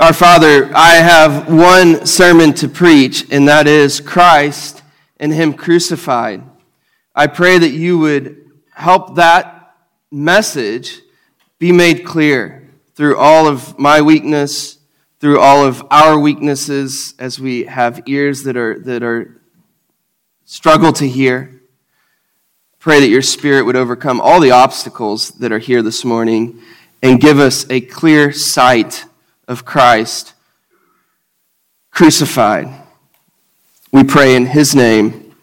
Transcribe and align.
Our 0.00 0.12
Father, 0.12 0.72
I 0.74 0.94
have 0.94 1.48
one 1.48 2.04
sermon 2.04 2.52
to 2.54 2.68
preach, 2.68 3.30
and 3.30 3.46
that 3.46 3.68
is 3.68 4.00
Christ 4.00 4.82
and 5.20 5.32
Him 5.32 5.54
crucified. 5.54 6.42
I 7.14 7.28
pray 7.28 7.58
that 7.58 7.70
you 7.70 7.98
would 7.98 8.50
help 8.74 9.14
that 9.14 9.76
message 10.10 11.00
be 11.60 11.70
made 11.70 12.04
clear 12.04 12.68
through 12.96 13.18
all 13.18 13.46
of 13.46 13.78
my 13.78 14.02
weakness, 14.02 14.78
through 15.20 15.38
all 15.38 15.64
of 15.64 15.86
our 15.92 16.18
weaknesses, 16.18 17.14
as 17.20 17.38
we 17.38 17.66
have 17.66 18.02
ears 18.06 18.42
that 18.42 18.56
are, 18.56 18.80
that 18.80 19.04
are 19.04 19.40
struggle 20.44 20.92
to 20.94 21.08
hear. 21.08 21.62
Pray 22.80 22.98
that 22.98 23.08
your 23.10 23.22
Spirit 23.22 23.62
would 23.62 23.76
overcome 23.76 24.20
all 24.20 24.40
the 24.40 24.50
obstacles 24.50 25.30
that 25.38 25.52
are 25.52 25.60
here 25.60 25.82
this 25.82 26.04
morning 26.04 26.60
and 27.00 27.20
give 27.20 27.38
us 27.38 27.64
a 27.70 27.80
clear 27.80 28.32
sight 28.32 29.04
of 29.48 29.64
Christ 29.64 30.34
crucified. 31.90 32.68
We 33.92 34.04
pray 34.04 34.34
in 34.34 34.46
his 34.46 34.74
name. 34.74 35.34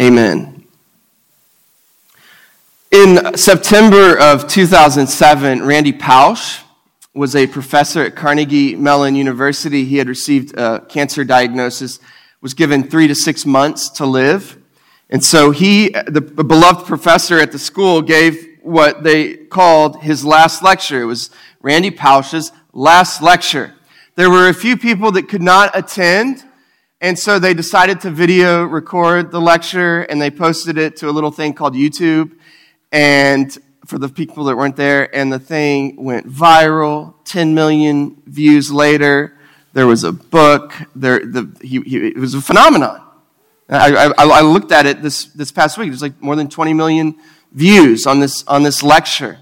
Amen. 0.00 0.64
In 2.92 3.36
September 3.36 4.16
of 4.18 4.46
2007, 4.46 5.64
Randy 5.64 5.92
Pausch 5.92 6.60
was 7.12 7.34
a 7.34 7.46
professor 7.46 8.02
at 8.02 8.14
Carnegie 8.14 8.76
Mellon 8.76 9.16
University. 9.16 9.84
He 9.84 9.96
had 9.96 10.08
received 10.08 10.56
a 10.56 10.80
cancer 10.88 11.24
diagnosis, 11.24 11.98
was 12.40 12.54
given 12.54 12.88
three 12.88 13.08
to 13.08 13.14
six 13.14 13.44
months 13.44 13.88
to 13.90 14.06
live. 14.06 14.56
And 15.10 15.24
so 15.24 15.50
he, 15.50 15.88
the 15.88 16.20
beloved 16.20 16.86
professor 16.86 17.38
at 17.38 17.52
the 17.52 17.58
school, 17.58 18.02
gave 18.02 18.58
what 18.62 19.02
they 19.02 19.34
called 19.34 20.02
his 20.02 20.24
last 20.24 20.62
lecture. 20.62 21.02
It 21.02 21.06
was 21.06 21.30
Randy 21.62 21.90
Pausch's 21.90 22.52
last 22.76 23.22
lecture. 23.22 23.74
There 24.16 24.28
were 24.28 24.48
a 24.48 24.54
few 24.54 24.76
people 24.76 25.10
that 25.12 25.28
could 25.28 25.42
not 25.42 25.70
attend, 25.74 26.44
and 27.00 27.18
so 27.18 27.38
they 27.38 27.54
decided 27.54 28.02
to 28.02 28.10
video 28.10 28.64
record 28.64 29.30
the 29.30 29.40
lecture 29.40 30.02
and 30.02 30.20
they 30.20 30.30
posted 30.30 30.76
it 30.76 30.96
to 30.96 31.08
a 31.08 31.12
little 31.12 31.30
thing 31.30 31.54
called 31.54 31.74
YouTube. 31.74 32.32
And 32.92 33.56
for 33.86 33.98
the 33.98 34.08
people 34.08 34.44
that 34.44 34.56
weren't 34.56 34.76
there, 34.76 35.14
and 35.14 35.32
the 35.32 35.38
thing 35.38 36.02
went 36.02 36.28
viral. 36.28 37.14
10 37.24 37.54
million 37.54 38.22
views 38.26 38.70
later, 38.70 39.36
there 39.72 39.86
was 39.86 40.04
a 40.04 40.12
book. 40.12 40.74
There, 40.94 41.24
the, 41.24 41.50
he, 41.62 41.80
he, 41.80 42.08
it 42.08 42.18
was 42.18 42.34
a 42.34 42.40
phenomenon. 42.40 43.02
I, 43.68 44.12
I, 44.18 44.24
I 44.24 44.40
looked 44.42 44.70
at 44.70 44.86
it 44.86 45.02
this, 45.02 45.26
this 45.26 45.50
past 45.50 45.78
week. 45.78 45.88
There's 45.88 46.02
like 46.02 46.20
more 46.20 46.36
than 46.36 46.48
20 46.48 46.74
million 46.74 47.16
views 47.52 48.06
on 48.06 48.20
this, 48.20 48.46
on 48.46 48.62
this 48.62 48.82
lecture. 48.82 49.38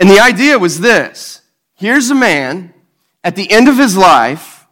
And 0.00 0.08
the 0.08 0.20
idea 0.20 0.58
was 0.58 0.80
this 0.80 1.37
here's 1.78 2.10
a 2.10 2.14
man 2.14 2.74
at 3.24 3.36
the 3.36 3.50
end 3.50 3.68
of 3.68 3.78
his 3.78 3.96
life 3.96 4.66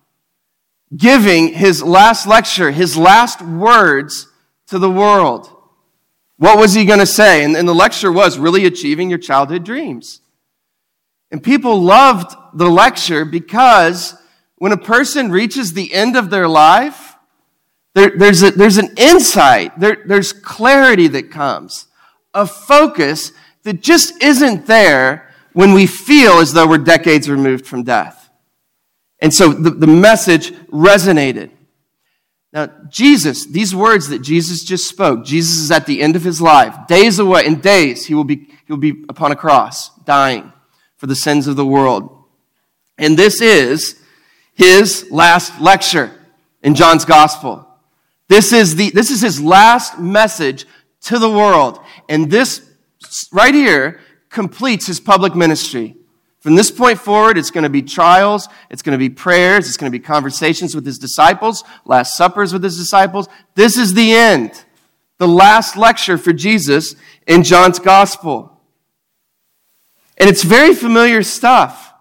giving 0.94 1.54
his 1.54 1.82
last 1.82 2.26
lecture, 2.26 2.70
his 2.70 2.96
last 2.96 3.40
words 3.40 4.28
to 4.68 4.78
the 4.78 4.90
world. 4.90 5.50
What 6.36 6.58
was 6.58 6.74
he 6.74 6.84
going 6.84 6.98
to 6.98 7.06
say? 7.06 7.44
And, 7.44 7.56
and 7.56 7.66
the 7.66 7.74
lecture 7.74 8.12
was 8.12 8.38
really 8.38 8.66
achieving 8.66 9.08
your 9.08 9.18
childhood 9.18 9.64
dreams. 9.64 10.20
And 11.30 11.42
people 11.42 11.80
loved 11.80 12.36
the 12.54 12.68
lecture 12.68 13.24
because 13.24 14.14
when 14.56 14.72
a 14.72 14.76
person 14.76 15.30
reaches 15.30 15.72
the 15.72 15.92
end 15.92 16.16
of 16.16 16.30
their 16.30 16.48
life, 16.48 17.14
there, 17.94 18.12
there's, 18.16 18.42
a, 18.42 18.50
there's 18.50 18.76
an 18.76 18.94
insight, 18.96 19.78
there, 19.80 20.04
there's 20.06 20.32
clarity 20.32 21.08
that 21.08 21.30
comes, 21.30 21.86
a 22.34 22.46
focus 22.46 23.32
that 23.62 23.80
just 23.80 24.22
isn't 24.22 24.66
there 24.66 25.25
when 25.56 25.72
we 25.72 25.86
feel 25.86 26.32
as 26.32 26.52
though 26.52 26.68
we're 26.68 26.76
decades 26.76 27.30
removed 27.30 27.66
from 27.66 27.82
death. 27.82 28.28
And 29.20 29.32
so 29.32 29.54
the, 29.54 29.70
the 29.70 29.86
message 29.86 30.52
resonated. 30.66 31.50
Now, 32.52 32.68
Jesus, 32.90 33.46
these 33.46 33.74
words 33.74 34.08
that 34.08 34.18
Jesus 34.18 34.62
just 34.62 34.86
spoke, 34.86 35.24
Jesus 35.24 35.56
is 35.56 35.70
at 35.70 35.86
the 35.86 36.02
end 36.02 36.14
of 36.14 36.24
his 36.24 36.42
life. 36.42 36.86
Days 36.86 37.18
away, 37.18 37.46
in 37.46 37.60
days, 37.60 38.04
he 38.04 38.12
will 38.12 38.24
be, 38.24 38.36
he 38.66 38.72
will 38.72 38.76
be 38.76 39.02
upon 39.08 39.32
a 39.32 39.34
cross, 39.34 39.88
dying 40.00 40.52
for 40.98 41.06
the 41.06 41.16
sins 41.16 41.46
of 41.46 41.56
the 41.56 41.64
world. 41.64 42.24
And 42.98 43.18
this 43.18 43.40
is 43.40 43.98
his 44.52 45.10
last 45.10 45.58
lecture 45.58 46.12
in 46.62 46.74
John's 46.74 47.06
gospel. 47.06 47.66
This 48.28 48.52
is, 48.52 48.76
the, 48.76 48.90
this 48.90 49.10
is 49.10 49.22
his 49.22 49.40
last 49.40 49.98
message 49.98 50.66
to 51.04 51.18
the 51.18 51.30
world. 51.30 51.80
And 52.10 52.30
this 52.30 52.60
right 53.32 53.54
here 53.54 54.00
completes 54.30 54.86
his 54.86 55.00
public 55.00 55.34
ministry. 55.34 55.96
From 56.40 56.54
this 56.54 56.70
point 56.70 56.98
forward, 56.98 57.38
it's 57.38 57.50
going 57.50 57.64
to 57.64 57.70
be 57.70 57.82
trials, 57.82 58.48
it's 58.70 58.82
going 58.82 58.92
to 58.92 58.98
be 58.98 59.10
prayers, 59.10 59.66
it's 59.66 59.76
going 59.76 59.90
to 59.90 59.98
be 59.98 60.02
conversations 60.02 60.74
with 60.74 60.86
his 60.86 60.98
disciples, 60.98 61.64
last 61.84 62.16
suppers 62.16 62.52
with 62.52 62.62
his 62.62 62.76
disciples. 62.76 63.28
This 63.54 63.76
is 63.76 63.94
the 63.94 64.12
end, 64.12 64.64
the 65.18 65.26
last 65.26 65.76
lecture 65.76 66.16
for 66.16 66.32
Jesus 66.32 66.94
in 67.26 67.42
John's 67.42 67.78
gospel. 67.78 68.60
And 70.18 70.30
it's 70.30 70.44
very 70.44 70.74
familiar 70.74 71.22
stuff. 71.22 71.92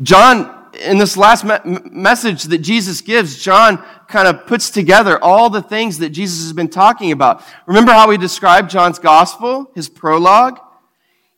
John 0.00 0.54
in 0.74 0.98
this 0.98 1.16
last 1.16 1.44
me- 1.44 1.80
message 1.90 2.44
that 2.44 2.58
Jesus 2.58 3.00
gives, 3.00 3.42
John 3.42 3.82
kind 4.06 4.28
of 4.28 4.46
puts 4.46 4.70
together 4.70 5.22
all 5.22 5.50
the 5.50 5.62
things 5.62 5.98
that 5.98 6.10
Jesus 6.10 6.42
has 6.42 6.52
been 6.52 6.68
talking 6.68 7.12
about. 7.12 7.42
Remember 7.66 7.92
how 7.92 8.08
we 8.08 8.16
described 8.16 8.70
John's 8.70 8.98
gospel, 8.98 9.70
his 9.74 9.88
prologue? 9.88 10.60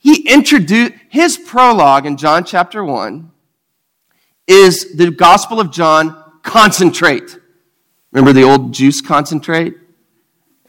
He 0.00 0.28
introduced 0.28 0.94
his 1.08 1.38
prologue 1.38 2.06
in 2.06 2.16
John 2.16 2.44
chapter 2.44 2.82
1 2.82 3.30
is 4.46 4.96
the 4.96 5.10
gospel 5.10 5.60
of 5.60 5.70
John 5.70 6.40
concentrate. 6.42 7.38
Remember 8.10 8.32
the 8.32 8.42
old 8.42 8.72
juice 8.72 9.00
concentrate? 9.00 9.76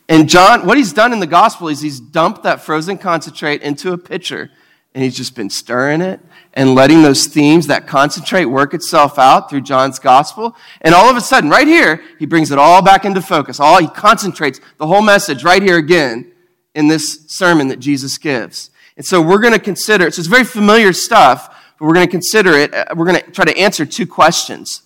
And 0.10 0.30
John, 0.30 0.66
what 0.66 0.78
he's 0.78 0.92
done 0.92 1.14
in 1.14 1.22
the 1.22 1.28
gospel 1.28 1.70
is 1.70 1.80
he's 1.80 2.00
dumped 2.00 2.44
that 2.44 2.62
frozen 2.62 2.98
concentrate 2.98 3.62
into 3.62 3.94
a 3.94 3.98
pitcher 3.98 4.52
and 4.94 5.04
he's 5.04 5.16
just 5.16 5.36
been 5.36 5.50
stirring 5.50 6.02
it 6.02 6.20
and 6.54 6.76
letting 6.76 7.02
those 7.02 7.28
themes, 7.28 7.68
that 7.68 7.88
concentrate, 7.88 8.46
work 8.46 8.74
itself 8.74 9.18
out 9.18 9.50
through 9.50 9.62
John's 9.62 10.00
gospel. 10.00 10.54
And 10.82 10.94
all 10.94 11.10
of 11.10 11.16
a 11.16 11.22
sudden, 11.22 11.50
right 11.50 11.68
here, 11.68 12.04
he 12.20 12.26
brings 12.26 12.52
it 12.52 12.60
all 12.60 12.82
back 12.82 13.06
into 13.06 13.22
focus. 13.22 13.62
All 13.62 13.80
he 13.80 13.88
concentrates 13.88 14.60
the 14.78 14.88
whole 14.88 15.02
message 15.02 15.46
right 15.46 15.62
here 15.62 15.78
again 15.78 16.34
in 16.76 16.90
this 16.90 17.26
sermon 17.28 17.70
that 17.70 17.80
Jesus 17.80 18.18
gives. 18.18 18.71
And 18.98 19.06
so 19.06 19.22
we're 19.22 19.40
going 19.40 19.54
to 19.54 19.60
consider, 19.60 20.10
so 20.12 20.20
it's 20.20 20.28
very 20.28 20.44
familiar 20.44 20.94
stuff, 20.94 21.48
but 21.80 21.86
we're 21.86 21.94
going 21.94 22.08
to 22.08 22.12
consider 22.12 22.52
it. 22.52 22.74
Uh, 22.74 22.86
we're 22.96 23.06
going 23.06 23.22
to 23.22 23.32
try 23.32 23.46
to 23.46 23.58
answer 23.58 23.86
two 23.86 24.06
questions. 24.06 24.84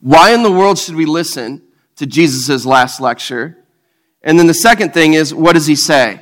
Why 0.00 0.34
in 0.34 0.42
the 0.42 0.52
world 0.52 0.78
should 0.78 0.94
we 0.94 1.06
listen 1.06 1.62
to 1.96 2.06
Jesus' 2.06 2.66
last 2.66 3.00
lecture? 3.00 3.64
And 4.22 4.38
then 4.38 4.46
the 4.46 4.54
second 4.54 4.92
thing 4.92 5.14
is, 5.14 5.32
what 5.32 5.54
does 5.54 5.66
he 5.66 5.76
say? 5.76 6.20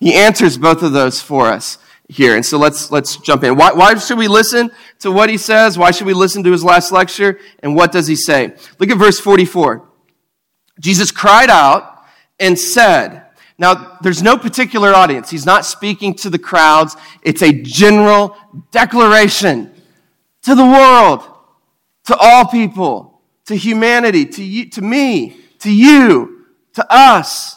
He 0.00 0.14
answers 0.14 0.56
both 0.56 0.82
of 0.82 0.92
those 0.92 1.20
for 1.20 1.46
us 1.46 1.78
here. 2.08 2.34
And 2.34 2.46
so 2.46 2.56
let's, 2.58 2.90
let's 2.90 3.16
jump 3.16 3.44
in. 3.44 3.56
Why, 3.56 3.72
why 3.72 3.94
should 3.96 4.18
we 4.18 4.28
listen 4.28 4.70
to 5.00 5.12
what 5.12 5.28
he 5.28 5.36
says? 5.36 5.76
Why 5.76 5.90
should 5.90 6.06
we 6.06 6.14
listen 6.14 6.42
to 6.44 6.52
his 6.52 6.64
last 6.64 6.92
lecture? 6.92 7.38
And 7.60 7.74
what 7.74 7.92
does 7.92 8.06
he 8.06 8.16
say? 8.16 8.54
Look 8.78 8.90
at 8.90 8.96
verse 8.96 9.20
44. 9.20 9.86
Jesus 10.80 11.10
cried 11.10 11.50
out 11.50 12.04
and 12.38 12.58
said, 12.58 13.24
now, 13.58 13.98
there's 14.02 14.22
no 14.22 14.38
particular 14.38 14.94
audience. 14.94 15.30
He's 15.30 15.44
not 15.44 15.64
speaking 15.64 16.14
to 16.14 16.30
the 16.30 16.38
crowds. 16.38 16.96
It's 17.22 17.42
a 17.42 17.52
general 17.52 18.36
declaration 18.70 19.74
to 20.42 20.54
the 20.54 20.64
world, 20.64 21.24
to 22.06 22.16
all 22.16 22.46
people, 22.46 23.20
to 23.46 23.56
humanity, 23.56 24.26
to 24.26 24.44
you, 24.44 24.70
to 24.70 24.80
me, 24.80 25.40
to 25.58 25.72
you, 25.72 26.46
to 26.74 26.86
us. 26.88 27.56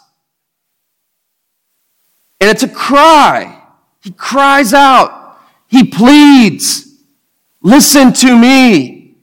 And 2.40 2.50
it's 2.50 2.64
a 2.64 2.68
cry. 2.68 3.62
He 4.02 4.10
cries 4.12 4.74
out. 4.74 5.40
He 5.68 5.84
pleads. 5.84 6.88
Listen 7.62 8.12
to 8.14 8.36
me. 8.36 9.18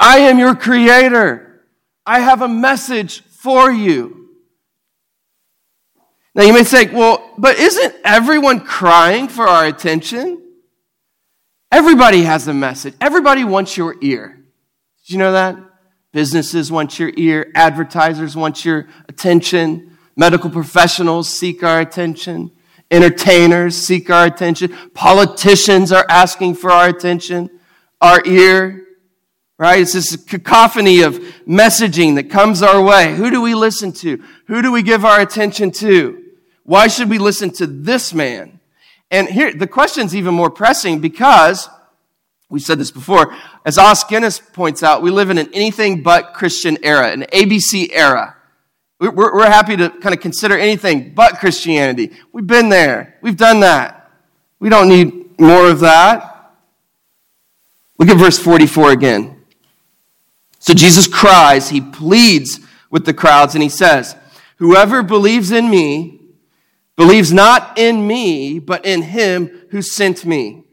I 0.00 0.18
am 0.18 0.40
your 0.40 0.56
creator. 0.56 1.62
I 2.04 2.18
have 2.18 2.42
a 2.42 2.48
message 2.48 3.22
for 3.22 3.70
you. 3.70 4.25
Now 6.36 6.42
you 6.42 6.52
may 6.52 6.64
say, 6.64 6.84
well, 6.92 7.32
but 7.38 7.58
isn't 7.58 7.94
everyone 8.04 8.60
crying 8.60 9.26
for 9.26 9.48
our 9.48 9.64
attention? 9.64 10.42
Everybody 11.72 12.24
has 12.24 12.46
a 12.46 12.52
message. 12.52 12.92
Everybody 13.00 13.42
wants 13.42 13.78
your 13.78 13.96
ear. 14.02 14.44
Did 15.06 15.12
you 15.14 15.18
know 15.18 15.32
that? 15.32 15.56
Businesses 16.12 16.70
want 16.70 16.98
your 16.98 17.10
ear. 17.16 17.50
Advertisers 17.54 18.36
want 18.36 18.66
your 18.66 18.86
attention. 19.08 19.96
Medical 20.14 20.50
professionals 20.50 21.26
seek 21.30 21.62
our 21.62 21.80
attention. 21.80 22.52
Entertainers 22.90 23.74
seek 23.74 24.10
our 24.10 24.26
attention. 24.26 24.76
Politicians 24.92 25.90
are 25.90 26.04
asking 26.10 26.56
for 26.56 26.70
our 26.70 26.90
attention, 26.90 27.48
our 28.02 28.22
ear. 28.26 28.84
Right? 29.58 29.80
It's 29.80 29.94
this 29.94 30.16
cacophony 30.16 31.00
of 31.00 31.14
messaging 31.48 32.16
that 32.16 32.28
comes 32.28 32.60
our 32.60 32.82
way. 32.82 33.14
Who 33.14 33.30
do 33.30 33.40
we 33.40 33.54
listen 33.54 33.90
to? 33.92 34.22
Who 34.48 34.60
do 34.60 34.70
we 34.70 34.82
give 34.82 35.02
our 35.02 35.18
attention 35.22 35.70
to? 35.70 36.24
Why 36.66 36.88
should 36.88 37.08
we 37.08 37.18
listen 37.18 37.50
to 37.52 37.66
this 37.66 38.12
man? 38.12 38.58
And 39.10 39.28
here, 39.28 39.54
the 39.54 39.68
question's 39.68 40.14
even 40.14 40.34
more 40.34 40.50
pressing 40.50 40.98
because 41.00 41.68
We 42.48 42.60
said 42.60 42.78
this 42.78 42.92
before. 42.92 43.34
As 43.64 43.76
Os 43.76 44.04
Guinness 44.04 44.38
points 44.38 44.82
out, 44.84 45.02
we 45.02 45.10
live 45.10 45.30
in 45.30 45.38
an 45.38 45.48
anything 45.52 46.04
but 46.04 46.32
Christian 46.32 46.78
era, 46.82 47.10
an 47.10 47.22
ABC 47.32 47.88
era. 47.92 48.36
We're, 49.00 49.10
we're 49.10 49.46
happy 49.46 49.76
to 49.76 49.90
kind 49.90 50.14
of 50.14 50.20
consider 50.20 50.56
anything 50.56 51.12
but 51.12 51.40
Christianity. 51.40 52.12
We've 52.32 52.46
been 52.46 52.68
there. 52.68 53.18
We've 53.20 53.36
done 53.36 53.60
that. 53.60 54.12
We 54.60 54.68
don't 54.68 54.88
need 54.88 55.40
more 55.40 55.68
of 55.68 55.80
that. 55.80 56.52
Look 57.98 58.08
at 58.08 58.16
verse 58.16 58.38
44 58.38 58.92
again. 58.92 59.42
So 60.60 60.72
Jesus 60.72 61.08
cries, 61.08 61.70
he 61.70 61.80
pleads 61.80 62.60
with 62.90 63.06
the 63.06 63.14
crowds, 63.14 63.54
and 63.54 63.62
he 63.62 63.68
says, 63.68 64.16
Whoever 64.58 65.02
believes 65.02 65.50
in 65.50 65.68
me 65.68 66.15
believes 66.96 67.32
not 67.32 67.78
in 67.78 68.06
me, 68.06 68.58
but 68.58 68.84
in 68.84 69.02
him 69.02 69.66
who 69.70 69.82
sent 69.82 70.24
me. 70.24 70.64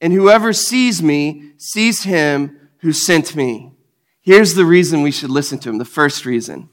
And 0.00 0.12
whoever 0.12 0.52
sees 0.52 1.02
me 1.02 1.52
sees 1.56 2.02
him 2.02 2.68
who 2.78 2.92
sent 2.92 3.34
me. 3.34 3.72
Here's 4.20 4.54
the 4.54 4.64
reason 4.64 5.02
we 5.02 5.10
should 5.10 5.30
listen 5.30 5.58
to 5.60 5.70
him. 5.70 5.78
The 5.78 5.84
first 5.84 6.24
reason 6.26 6.68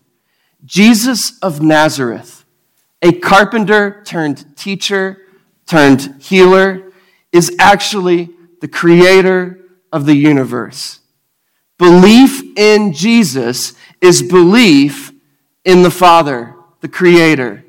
Jesus 0.64 1.38
of 1.40 1.62
Nazareth, 1.62 2.46
a 3.02 3.14
carpenter 3.14 4.04
turned 4.04 4.58
teacher 4.58 5.22
turned 5.66 6.22
healer, 6.22 6.92
is 7.32 7.56
actually 7.60 8.30
the 8.62 8.68
creator 8.68 9.60
of 9.92 10.06
the 10.06 10.16
universe. 10.16 11.00
Belief 11.78 12.42
in 12.58 12.94
Jesus 12.94 13.74
is 14.00 14.22
belief 14.22 15.12
in 15.66 15.82
the 15.82 15.92
Father, 15.92 16.56
the 16.80 16.88
Creator. 16.88 17.65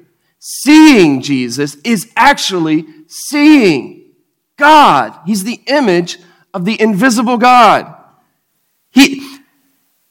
Seeing 0.49 1.23
Jesus 1.23 1.75
is 1.83 2.13
actually 2.15 2.87
seeing 3.09 4.13
God. 4.57 5.19
He's 5.27 5.43
the 5.43 5.61
image 5.67 6.19
of 6.55 6.65
the 6.65 6.81
invisible 6.81 7.37
God. 7.37 7.93
He, 8.93 9.39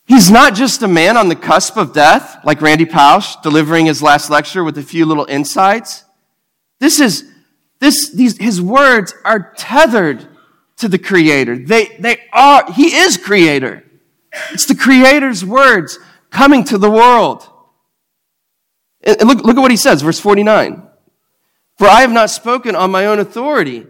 he's 0.04 0.30
not 0.30 0.54
just 0.54 0.84
a 0.84 0.90
man 0.90 1.16
on 1.16 1.30
the 1.30 1.38
cusp 1.38 1.78
of 1.78 1.94
death, 1.94 2.44
like 2.44 2.60
Randy 2.62 2.86
Pausch 2.86 3.38
delivering 3.44 3.86
his 3.86 4.02
last 4.02 4.30
lecture 4.30 4.62
with 4.62 4.78
a 4.78 4.84
few 4.84 5.06
little 5.06 5.24
insights. 5.24 6.04
This 6.82 7.00
is, 7.00 7.32
this, 7.80 8.12
these, 8.12 8.38
his 8.38 8.62
words 8.62 9.14
are 9.24 9.54
tethered 9.56 10.28
to 10.80 10.90
the 10.90 11.00
Creator. 11.00 11.60
They, 11.60 11.96
they 11.98 12.18
are, 12.34 12.70
he 12.74 12.94
is 12.94 13.16
Creator. 13.16 13.86
It's 14.52 14.66
the 14.66 14.76
Creator's 14.76 15.46
words 15.46 15.98
coming 16.30 16.66
to 16.66 16.78
the 16.78 16.92
world. 16.92 17.50
And 19.06 19.28
look, 19.28 19.44
look 19.44 19.58
at 19.58 19.62
what 19.62 19.72
he 19.72 19.78
says, 19.78 20.02
verse 20.02 20.20
49. 20.20 20.82
For 21.78 21.88
I 21.88 22.02
have 22.02 22.12
not 22.12 22.30
spoken 22.30 22.76
on 22.76 22.92
my 22.92 23.06
own 23.06 23.20
authority, 23.20 23.86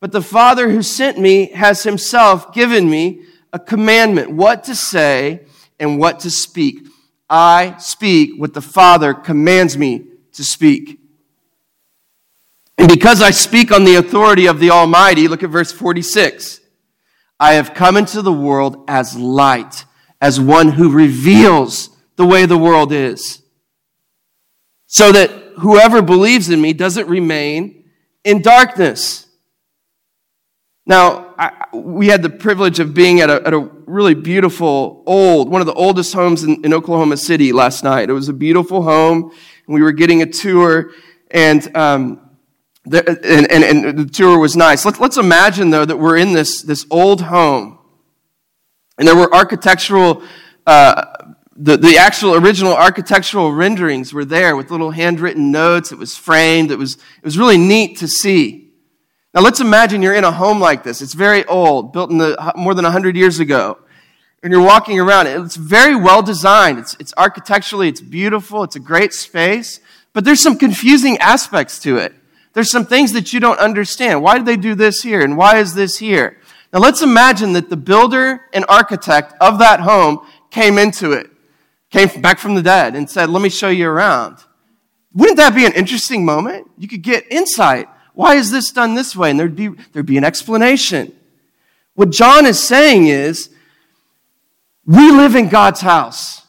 but 0.00 0.12
the 0.12 0.22
Father 0.22 0.70
who 0.70 0.82
sent 0.82 1.18
me 1.18 1.46
has 1.52 1.84
himself 1.84 2.52
given 2.52 2.90
me 2.90 3.22
a 3.52 3.58
commandment 3.58 4.32
what 4.32 4.64
to 4.64 4.74
say 4.74 5.46
and 5.78 5.98
what 5.98 6.20
to 6.20 6.30
speak. 6.30 6.86
I 7.30 7.76
speak 7.78 8.32
what 8.36 8.54
the 8.54 8.60
Father 8.60 9.14
commands 9.14 9.78
me 9.78 10.06
to 10.32 10.44
speak. 10.44 10.98
And 12.78 12.88
because 12.88 13.22
I 13.22 13.30
speak 13.30 13.70
on 13.70 13.84
the 13.84 13.96
authority 13.96 14.46
of 14.46 14.58
the 14.58 14.70
Almighty, 14.70 15.28
look 15.28 15.42
at 15.42 15.50
verse 15.50 15.72
46. 15.72 16.60
I 17.38 17.54
have 17.54 17.74
come 17.74 17.96
into 17.96 18.22
the 18.22 18.32
world 18.32 18.84
as 18.88 19.16
light, 19.16 19.84
as 20.20 20.40
one 20.40 20.68
who 20.70 20.90
reveals 20.90 21.90
the 22.16 22.26
way 22.26 22.46
the 22.46 22.58
world 22.58 22.92
is, 22.92 23.41
so 24.92 25.10
that 25.10 25.30
whoever 25.56 26.02
believes 26.02 26.50
in 26.50 26.60
me 26.60 26.74
doesn't 26.74 27.08
remain 27.08 27.84
in 28.24 28.42
darkness. 28.42 29.26
Now, 30.84 31.34
I, 31.38 31.64
we 31.72 32.08
had 32.08 32.22
the 32.22 32.28
privilege 32.28 32.78
of 32.78 32.92
being 32.92 33.20
at 33.20 33.30
a, 33.30 33.40
at 33.46 33.54
a, 33.54 33.70
really 33.86 34.14
beautiful, 34.14 35.02
old, 35.06 35.48
one 35.48 35.62
of 35.62 35.66
the 35.66 35.72
oldest 35.72 36.12
homes 36.12 36.44
in, 36.44 36.62
in, 36.64 36.74
Oklahoma 36.74 37.16
City 37.16 37.52
last 37.52 37.84
night. 37.84 38.10
It 38.10 38.12
was 38.12 38.28
a 38.28 38.34
beautiful 38.34 38.82
home, 38.82 39.32
and 39.66 39.74
we 39.74 39.82
were 39.82 39.92
getting 39.92 40.20
a 40.20 40.26
tour, 40.26 40.92
and 41.30 41.74
um, 41.74 42.30
the, 42.84 43.06
and, 43.08 43.50
and, 43.50 43.86
and, 43.86 43.98
the 43.98 44.06
tour 44.06 44.38
was 44.38 44.56
nice. 44.56 44.84
Let's, 44.84 45.00
let's 45.00 45.16
imagine, 45.16 45.70
though, 45.70 45.86
that 45.86 45.96
we're 45.96 46.18
in 46.18 46.32
this, 46.32 46.62
this 46.62 46.84
old 46.90 47.22
home. 47.22 47.78
And 48.98 49.08
there 49.08 49.16
were 49.16 49.34
architectural, 49.34 50.22
uh, 50.66 51.31
the, 51.56 51.76
the 51.76 51.98
actual 51.98 52.34
original 52.34 52.74
architectural 52.74 53.52
renderings 53.52 54.12
were 54.12 54.24
there 54.24 54.56
with 54.56 54.70
little 54.70 54.90
handwritten 54.90 55.50
notes. 55.50 55.92
It 55.92 55.98
was 55.98 56.16
framed. 56.16 56.70
It 56.70 56.78
was, 56.78 56.94
it 56.94 57.24
was 57.24 57.38
really 57.38 57.58
neat 57.58 57.98
to 57.98 58.08
see. 58.08 58.70
Now, 59.34 59.40
let's 59.40 59.60
imagine 59.60 60.02
you're 60.02 60.14
in 60.14 60.24
a 60.24 60.32
home 60.32 60.60
like 60.60 60.82
this. 60.82 61.00
It's 61.00 61.14
very 61.14 61.44
old, 61.46 61.92
built 61.92 62.10
in 62.10 62.18
the, 62.18 62.52
more 62.54 62.74
than 62.74 62.84
100 62.84 63.16
years 63.16 63.38
ago. 63.38 63.78
And 64.42 64.52
you're 64.52 64.62
walking 64.62 64.98
around. 64.98 65.26
It's 65.26 65.56
very 65.56 65.94
well 65.94 66.22
designed. 66.22 66.78
It's, 66.78 66.96
it's 66.98 67.14
architecturally, 67.16 67.88
it's 67.88 68.00
beautiful. 68.00 68.62
It's 68.64 68.76
a 68.76 68.80
great 68.80 69.12
space. 69.12 69.80
But 70.12 70.24
there's 70.24 70.42
some 70.42 70.58
confusing 70.58 71.16
aspects 71.18 71.78
to 71.80 71.96
it. 71.96 72.14
There's 72.52 72.70
some 72.70 72.84
things 72.84 73.12
that 73.12 73.32
you 73.32 73.40
don't 73.40 73.58
understand. 73.58 74.22
Why 74.22 74.36
did 74.36 74.46
they 74.46 74.56
do 74.56 74.74
this 74.74 75.02
here? 75.02 75.22
And 75.22 75.38
why 75.38 75.58
is 75.58 75.74
this 75.74 75.98
here? 75.98 76.38
Now 76.72 76.80
let's 76.80 77.02
imagine 77.02 77.54
that 77.54 77.70
the 77.70 77.76
builder 77.76 78.42
and 78.52 78.64
architect 78.68 79.34
of 79.40 79.58
that 79.58 79.80
home 79.80 80.26
came 80.50 80.76
into 80.76 81.12
it, 81.12 81.30
came 81.92 82.08
back 82.20 82.38
from 82.38 82.54
the 82.54 82.62
dead 82.62 82.96
and 82.96 83.08
said, 83.08 83.30
let 83.30 83.42
me 83.42 83.48
show 83.48 83.68
you 83.68 83.88
around. 83.88 84.38
Wouldn't 85.14 85.36
that 85.36 85.54
be 85.54 85.66
an 85.66 85.74
interesting 85.74 86.24
moment? 86.24 86.68
You 86.78 86.88
could 86.88 87.02
get 87.02 87.30
insight. 87.30 87.88
Why 88.14 88.34
is 88.34 88.50
this 88.50 88.72
done 88.72 88.94
this 88.94 89.14
way? 89.14 89.30
And 89.30 89.38
there'd 89.38 89.54
be, 89.54 89.68
there'd 89.92 90.06
be 90.06 90.16
an 90.16 90.24
explanation. 90.24 91.12
What 91.94 92.10
John 92.10 92.46
is 92.46 92.58
saying 92.58 93.06
is, 93.08 93.50
we 94.86 95.12
live 95.12 95.36
in 95.36 95.48
God's 95.48 95.82
house. 95.82 96.46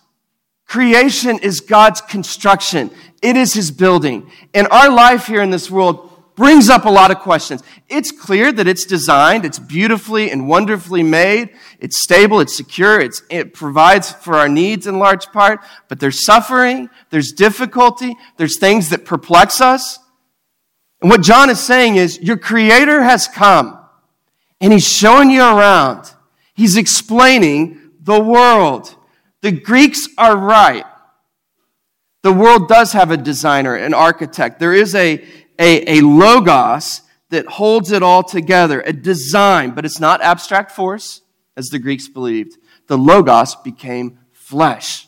Creation 0.65 1.37
is 1.39 1.59
God's 1.59 2.01
construction. 2.01 2.89
It 3.21 3.35
is 3.35 3.53
his 3.53 3.69
building. 3.69 4.31
And 4.53 4.67
our 4.69 4.89
life 4.89 5.27
here 5.27 5.41
in 5.41 5.51
this 5.51 5.69
world 5.69 6.09
brings 6.35 6.69
up 6.69 6.85
a 6.85 6.89
lot 6.89 7.11
of 7.11 7.19
questions. 7.19 7.63
It's 7.89 8.11
clear 8.11 8.51
that 8.51 8.67
it's 8.67 8.85
designed, 8.85 9.45
it's 9.45 9.59
beautifully 9.59 10.31
and 10.31 10.47
wonderfully 10.47 11.03
made, 11.03 11.49
it's 11.79 12.01
stable, 12.01 12.39
it's 12.39 12.55
secure, 12.55 12.99
it's, 12.99 13.21
it 13.29 13.53
provides 13.53 14.11
for 14.11 14.35
our 14.35 14.49
needs 14.49 14.87
in 14.87 14.99
large 14.99 15.27
part, 15.27 15.61
but 15.87 15.99
there's 15.99 16.25
suffering, 16.25 16.89
there's 17.09 17.31
difficulty, 17.31 18.15
there's 18.37 18.57
things 18.57 18.89
that 18.89 19.05
perplex 19.05 19.61
us. 19.61 19.99
And 21.01 21.09
what 21.09 21.21
John 21.21 21.49
is 21.49 21.59
saying 21.59 21.97
is, 21.97 22.19
your 22.19 22.37
creator 22.37 23.03
has 23.03 23.27
come 23.27 23.79
and 24.61 24.71
he's 24.71 24.87
showing 24.87 25.29
you 25.29 25.41
around. 25.41 26.09
He's 26.55 26.77
explaining 26.77 27.91
the 27.99 28.19
world. 28.19 28.95
The 29.41 29.51
Greeks 29.51 30.07
are 30.17 30.37
right. 30.37 30.85
The 32.21 32.31
world 32.31 32.69
does 32.69 32.93
have 32.93 33.11
a 33.11 33.17
designer, 33.17 33.75
an 33.75 33.93
architect. 33.93 34.59
There 34.59 34.73
is 34.73 34.95
a, 34.95 35.21
a, 35.59 35.99
a 35.99 36.01
logos 36.01 37.01
that 37.29 37.45
holds 37.47 37.91
it 37.91 38.03
all 38.03 38.23
together, 38.23 38.81
a 38.81 38.93
design, 38.93 39.71
but 39.71 39.85
it's 39.85 39.99
not 39.99 40.21
abstract 40.21 40.71
force, 40.71 41.21
as 41.55 41.69
the 41.69 41.79
Greeks 41.79 42.07
believed. 42.07 42.57
The 42.87 42.97
logos 42.97 43.55
became 43.55 44.19
flesh. 44.31 45.07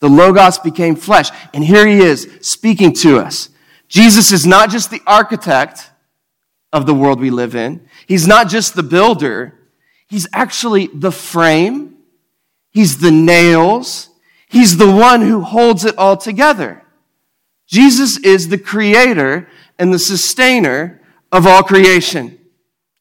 The 0.00 0.08
logos 0.08 0.58
became 0.58 0.96
flesh. 0.96 1.30
And 1.54 1.64
here 1.64 1.86
he 1.86 1.98
is 1.98 2.28
speaking 2.40 2.92
to 2.94 3.18
us. 3.18 3.48
Jesus 3.88 4.32
is 4.32 4.46
not 4.46 4.70
just 4.70 4.90
the 4.90 5.02
architect 5.06 5.90
of 6.72 6.86
the 6.86 6.94
world 6.94 7.20
we 7.20 7.30
live 7.30 7.54
in. 7.54 7.86
He's 8.06 8.26
not 8.26 8.48
just 8.48 8.74
the 8.74 8.82
builder. 8.82 9.58
He's 10.08 10.26
actually 10.32 10.88
the 10.88 11.12
frame. 11.12 11.96
He's 12.70 12.98
the 12.98 13.10
nails. 13.10 14.08
He's 14.48 14.76
the 14.76 14.90
one 14.90 15.22
who 15.22 15.40
holds 15.42 15.84
it 15.84 15.96
all 15.98 16.16
together. 16.16 16.81
Jesus 17.66 18.18
is 18.18 18.48
the 18.48 18.58
creator 18.58 19.48
and 19.78 19.92
the 19.92 19.98
sustainer 19.98 21.00
of 21.30 21.46
all 21.46 21.62
creation. 21.62 22.38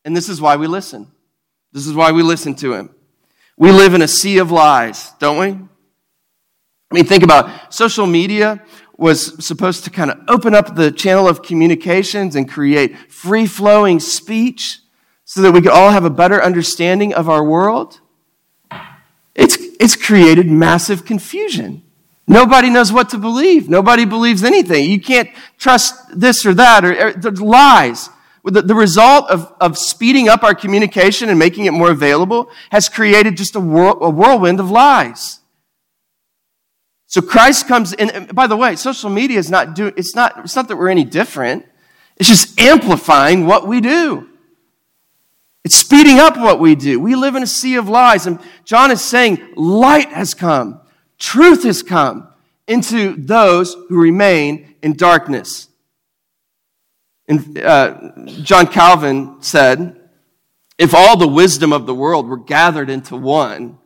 And 0.05 0.15
this 0.15 0.29
is 0.29 0.41
why 0.41 0.55
we 0.55 0.67
listen. 0.67 1.11
This 1.73 1.87
is 1.87 1.93
why 1.93 2.11
we 2.11 2.23
listen 2.23 2.55
to 2.55 2.73
him. 2.73 2.95
We 3.57 3.71
live 3.71 3.93
in 3.93 4.01
a 4.01 4.07
sea 4.07 4.39
of 4.39 4.51
lies, 4.51 5.11
don't 5.19 5.37
we? 5.37 5.47
I 5.47 6.95
mean, 6.95 7.05
think 7.05 7.23
about 7.23 7.49
it. 7.49 7.73
social 7.73 8.05
media 8.05 8.63
was 8.97 9.43
supposed 9.45 9.83
to 9.83 9.89
kind 9.89 10.11
of 10.11 10.19
open 10.27 10.53
up 10.53 10.75
the 10.75 10.91
channel 10.91 11.27
of 11.27 11.41
communications 11.41 12.35
and 12.35 12.49
create 12.49 13.11
free 13.11 13.45
flowing 13.45 13.99
speech 13.99 14.79
so 15.25 15.41
that 15.41 15.51
we 15.51 15.61
could 15.61 15.71
all 15.71 15.91
have 15.91 16.05
a 16.05 16.09
better 16.09 16.43
understanding 16.43 17.13
of 17.13 17.29
our 17.29 17.43
world. 17.43 17.99
It's, 19.33 19.57
it's 19.79 19.95
created 19.95 20.49
massive 20.49 21.05
confusion. 21.05 21.83
Nobody 22.31 22.69
knows 22.69 22.93
what 22.93 23.09
to 23.09 23.17
believe. 23.17 23.69
Nobody 23.69 24.05
believes 24.05 24.43
anything. 24.43 24.89
You 24.89 25.01
can't 25.01 25.29
trust 25.57 26.17
this 26.17 26.45
or 26.45 26.53
that, 26.53 26.85
or, 26.85 26.91
er, 26.93 27.21
or 27.23 27.31
lies. 27.31 28.09
The, 28.43 28.61
the 28.61 28.73
result 28.73 29.29
of, 29.29 29.53
of 29.59 29.77
speeding 29.77 30.29
up 30.29 30.41
our 30.41 30.55
communication 30.55 31.29
and 31.29 31.37
making 31.37 31.65
it 31.65 31.71
more 31.71 31.91
available 31.91 32.49
has 32.71 32.89
created 32.89 33.37
just 33.37 33.55
a, 33.55 33.59
whirl, 33.59 33.97
a 34.01 34.09
whirlwind 34.09 34.59
of 34.59 34.71
lies. 34.71 35.41
So 37.05 37.21
Christ 37.21 37.67
comes 37.67 37.91
in. 37.91 38.27
By 38.27 38.47
the 38.47 38.55
way, 38.55 38.77
social 38.77 39.09
media 39.09 39.37
is 39.37 39.51
not 39.51 39.75
doing, 39.75 39.93
it's 39.97 40.15
not, 40.15 40.39
it's 40.39 40.55
not 40.55 40.69
that 40.69 40.77
we're 40.77 40.89
any 40.89 41.03
different. 41.03 41.65
It's 42.15 42.29
just 42.29 42.59
amplifying 42.59 43.45
what 43.45 43.67
we 43.67 43.81
do. 43.81 44.29
It's 45.63 45.75
speeding 45.75 46.19
up 46.19 46.37
what 46.37 46.59
we 46.59 46.75
do. 46.75 46.99
We 46.99 47.15
live 47.15 47.35
in 47.35 47.43
a 47.43 47.47
sea 47.47 47.75
of 47.75 47.89
lies. 47.89 48.25
And 48.25 48.39
John 48.63 48.89
is 48.89 49.01
saying 49.01 49.53
light 49.55 50.09
has 50.09 50.33
come, 50.33 50.80
truth 51.21 51.63
has 51.63 51.83
come 51.83 52.27
into 52.67 53.15
those 53.15 53.75
who 53.87 54.01
remain 54.01 54.75
in 54.81 54.97
darkness. 54.97 55.69
And 57.27 57.57
uh, 57.59 58.11
John 58.41 58.67
Calvin 58.67 59.41
said, 59.41 60.01
if 60.77 60.95
all 60.95 61.15
the 61.15 61.27
wisdom 61.27 61.71
of 61.71 61.85
the 61.85 61.93
world 61.93 62.27
were 62.27 62.37
gathered 62.37 62.89
into 62.89 63.15
one, 63.15 63.77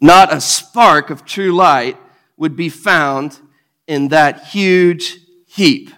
not 0.00 0.32
a 0.32 0.40
spark 0.40 1.10
of 1.10 1.24
true 1.24 1.52
light 1.52 1.96
would 2.36 2.56
be 2.56 2.68
found 2.68 3.38
in 3.86 4.08
that 4.08 4.46
huge 4.46 5.18
heap. 5.46 5.90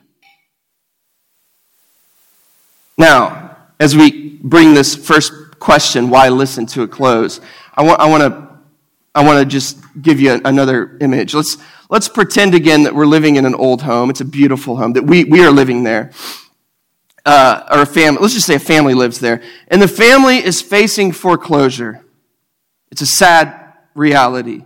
Now, 2.97 3.59
as 3.79 3.95
we 3.95 4.39
bring 4.39 4.73
this 4.73 4.97
first 4.97 5.33
question, 5.59 6.09
why 6.09 6.31
listen, 6.31 6.65
to 6.67 6.83
a 6.83 6.89
close, 6.89 7.41
I 7.75 7.83
want, 7.83 8.01
I 8.01 8.07
want 8.09 8.23
to 8.23 8.52
I 9.15 9.25
want 9.25 9.41
to 9.41 9.45
just 9.45 9.79
give 10.01 10.21
you 10.21 10.41
another 10.45 10.97
image. 11.01 11.35
Let's, 11.35 11.59
let's 11.91 12.09
pretend 12.09 12.55
again 12.55 12.85
that 12.85 12.95
we're 12.95 13.07
living 13.07 13.37
in 13.37 13.45
an 13.45 13.55
old 13.55 13.83
home. 13.83 14.09
It's 14.09 14.23
a 14.23 14.25
beautiful 14.25 14.77
home, 14.77 14.95
that 14.95 15.05
we, 15.05 15.25
we 15.25 15.45
are 15.45 15.51
living 15.51 15.83
there. 15.83 16.13
Uh, 17.25 17.63
or 17.71 17.83
a 17.83 17.87
family, 17.87 18.21
let's 18.21 18.35
just 18.35 18.47
say 18.47 18.55
a 18.55 18.59
family 18.61 18.95
lives 18.95 19.21
there. 19.21 19.43
And 19.69 19.81
the 19.81 19.89
family 19.89 20.39
is 20.39 20.63
facing 20.63 21.13
foreclosure. 21.13 22.05
It's 22.91 23.03
a 23.03 23.07
sad 23.07 23.75
reality. 23.95 24.65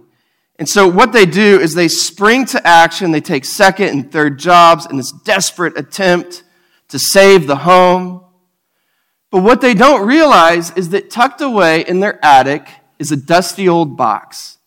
And 0.59 0.69
so 0.69 0.88
what 0.88 1.12
they 1.12 1.26
do 1.26 1.61
is 1.61 1.75
they 1.75 1.88
spring 1.88 2.47
to 2.47 2.67
action. 2.67 3.11
They 3.11 3.21
take 3.21 3.45
second 3.45 3.88
and 3.88 4.11
third 4.11 4.38
jobs 4.38 4.87
in 4.87 4.97
this 4.97 5.12
desperate 5.12 5.76
attempt 5.76 6.45
to 6.88 6.99
save 6.99 7.47
the 7.47 7.57
home. 7.57 8.25
But 9.31 9.43
what 9.43 9.61
they 9.61 9.75
don't 9.75 10.07
realize 10.07 10.71
is 10.71 10.91
that 10.91 11.11
tucked 11.11 11.41
away 11.43 11.83
in 11.83 12.00
their 12.00 12.25
attic 12.25 12.69
is 12.99 13.12
a 13.12 13.17
dusty 13.17 13.69
old 13.69 13.97
box. 13.97 14.59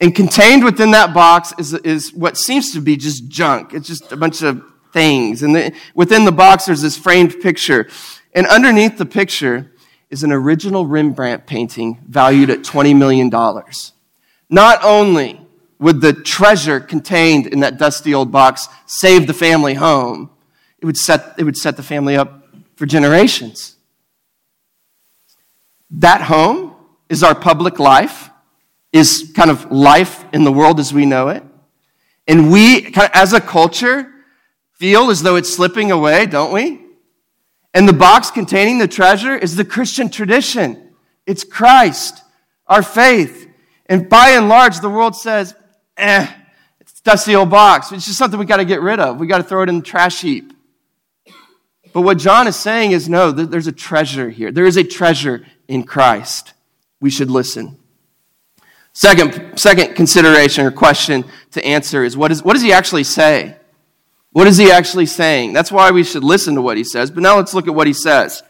And 0.00 0.14
contained 0.14 0.64
within 0.64 0.90
that 0.90 1.14
box 1.14 1.54
is, 1.58 1.72
is 1.72 2.12
what 2.12 2.36
seems 2.36 2.72
to 2.72 2.80
be 2.80 2.96
just 2.96 3.28
junk. 3.28 3.72
It's 3.72 3.88
just 3.88 4.12
a 4.12 4.16
bunch 4.16 4.42
of 4.42 4.62
things. 4.92 5.42
And 5.42 5.54
the, 5.54 5.74
within 5.94 6.24
the 6.24 6.32
box, 6.32 6.66
there's 6.66 6.82
this 6.82 6.98
framed 6.98 7.40
picture. 7.40 7.88
And 8.34 8.46
underneath 8.46 8.98
the 8.98 9.06
picture 9.06 9.72
is 10.10 10.22
an 10.22 10.32
original 10.32 10.86
Rembrandt 10.86 11.46
painting 11.46 11.98
valued 12.08 12.50
at 12.50 12.60
$20 12.60 12.96
million. 12.96 13.30
Not 14.50 14.84
only 14.84 15.40
would 15.78 16.00
the 16.00 16.12
treasure 16.12 16.80
contained 16.80 17.46
in 17.46 17.60
that 17.60 17.78
dusty 17.78 18.14
old 18.14 18.30
box 18.30 18.68
save 18.86 19.26
the 19.26 19.34
family 19.34 19.74
home, 19.74 20.30
it 20.78 20.86
would 20.86 20.96
set, 20.96 21.34
it 21.38 21.44
would 21.44 21.56
set 21.56 21.76
the 21.76 21.82
family 21.82 22.16
up 22.16 22.46
for 22.76 22.86
generations. 22.86 23.76
That 25.90 26.22
home 26.22 26.65
is 27.08 27.22
our 27.22 27.34
public 27.34 27.78
life, 27.78 28.30
is 28.92 29.32
kind 29.34 29.50
of 29.50 29.70
life 29.70 30.24
in 30.32 30.44
the 30.44 30.52
world 30.52 30.80
as 30.80 30.92
we 30.92 31.06
know 31.06 31.28
it. 31.28 31.42
And 32.26 32.50
we, 32.50 32.82
kind 32.82 33.08
of, 33.08 33.10
as 33.14 33.32
a 33.32 33.40
culture, 33.40 34.12
feel 34.72 35.10
as 35.10 35.22
though 35.22 35.36
it's 35.36 35.54
slipping 35.54 35.90
away, 35.90 36.26
don't 36.26 36.52
we? 36.52 36.80
And 37.72 37.88
the 37.88 37.92
box 37.92 38.30
containing 38.30 38.78
the 38.78 38.88
treasure 38.88 39.36
is 39.36 39.54
the 39.54 39.64
Christian 39.64 40.08
tradition. 40.08 40.94
It's 41.26 41.44
Christ, 41.44 42.22
our 42.66 42.82
faith. 42.82 43.48
And 43.86 44.08
by 44.08 44.30
and 44.30 44.48
large, 44.48 44.80
the 44.80 44.88
world 44.88 45.14
says, 45.14 45.54
eh, 45.96 46.26
it's 46.80 47.00
dusty 47.00 47.36
old 47.36 47.50
box. 47.50 47.92
It's 47.92 48.06
just 48.06 48.18
something 48.18 48.40
we 48.40 48.46
got 48.46 48.56
to 48.56 48.64
get 48.64 48.80
rid 48.80 48.98
of. 48.98 49.18
We 49.18 49.26
got 49.26 49.38
to 49.38 49.44
throw 49.44 49.62
it 49.62 49.68
in 49.68 49.76
the 49.76 49.84
trash 49.84 50.22
heap. 50.22 50.52
But 51.92 52.02
what 52.02 52.18
John 52.18 52.46
is 52.46 52.56
saying 52.56 52.92
is 52.92 53.08
no, 53.08 53.30
there's 53.30 53.66
a 53.66 53.72
treasure 53.72 54.28
here. 54.30 54.50
There 54.52 54.66
is 54.66 54.76
a 54.76 54.84
treasure 54.84 55.46
in 55.68 55.84
Christ. 55.84 56.52
We 57.06 57.10
should 57.10 57.30
listen. 57.30 57.78
Second, 58.92 59.56
second 59.56 59.94
consideration 59.94 60.66
or 60.66 60.72
question 60.72 61.24
to 61.52 61.64
answer 61.64 62.02
is 62.02 62.16
what, 62.16 62.32
is 62.32 62.42
what 62.42 62.54
does 62.54 62.62
he 62.62 62.72
actually 62.72 63.04
say? 63.04 63.54
What 64.32 64.48
is 64.48 64.56
he 64.56 64.72
actually 64.72 65.06
saying? 65.06 65.52
That's 65.52 65.70
why 65.70 65.92
we 65.92 66.02
should 66.02 66.24
listen 66.24 66.56
to 66.56 66.62
what 66.62 66.76
he 66.76 66.82
says. 66.82 67.12
But 67.12 67.22
now 67.22 67.36
let's 67.36 67.54
look 67.54 67.68
at 67.68 67.76
what 67.76 67.86
he 67.86 67.92
says. 67.92 68.42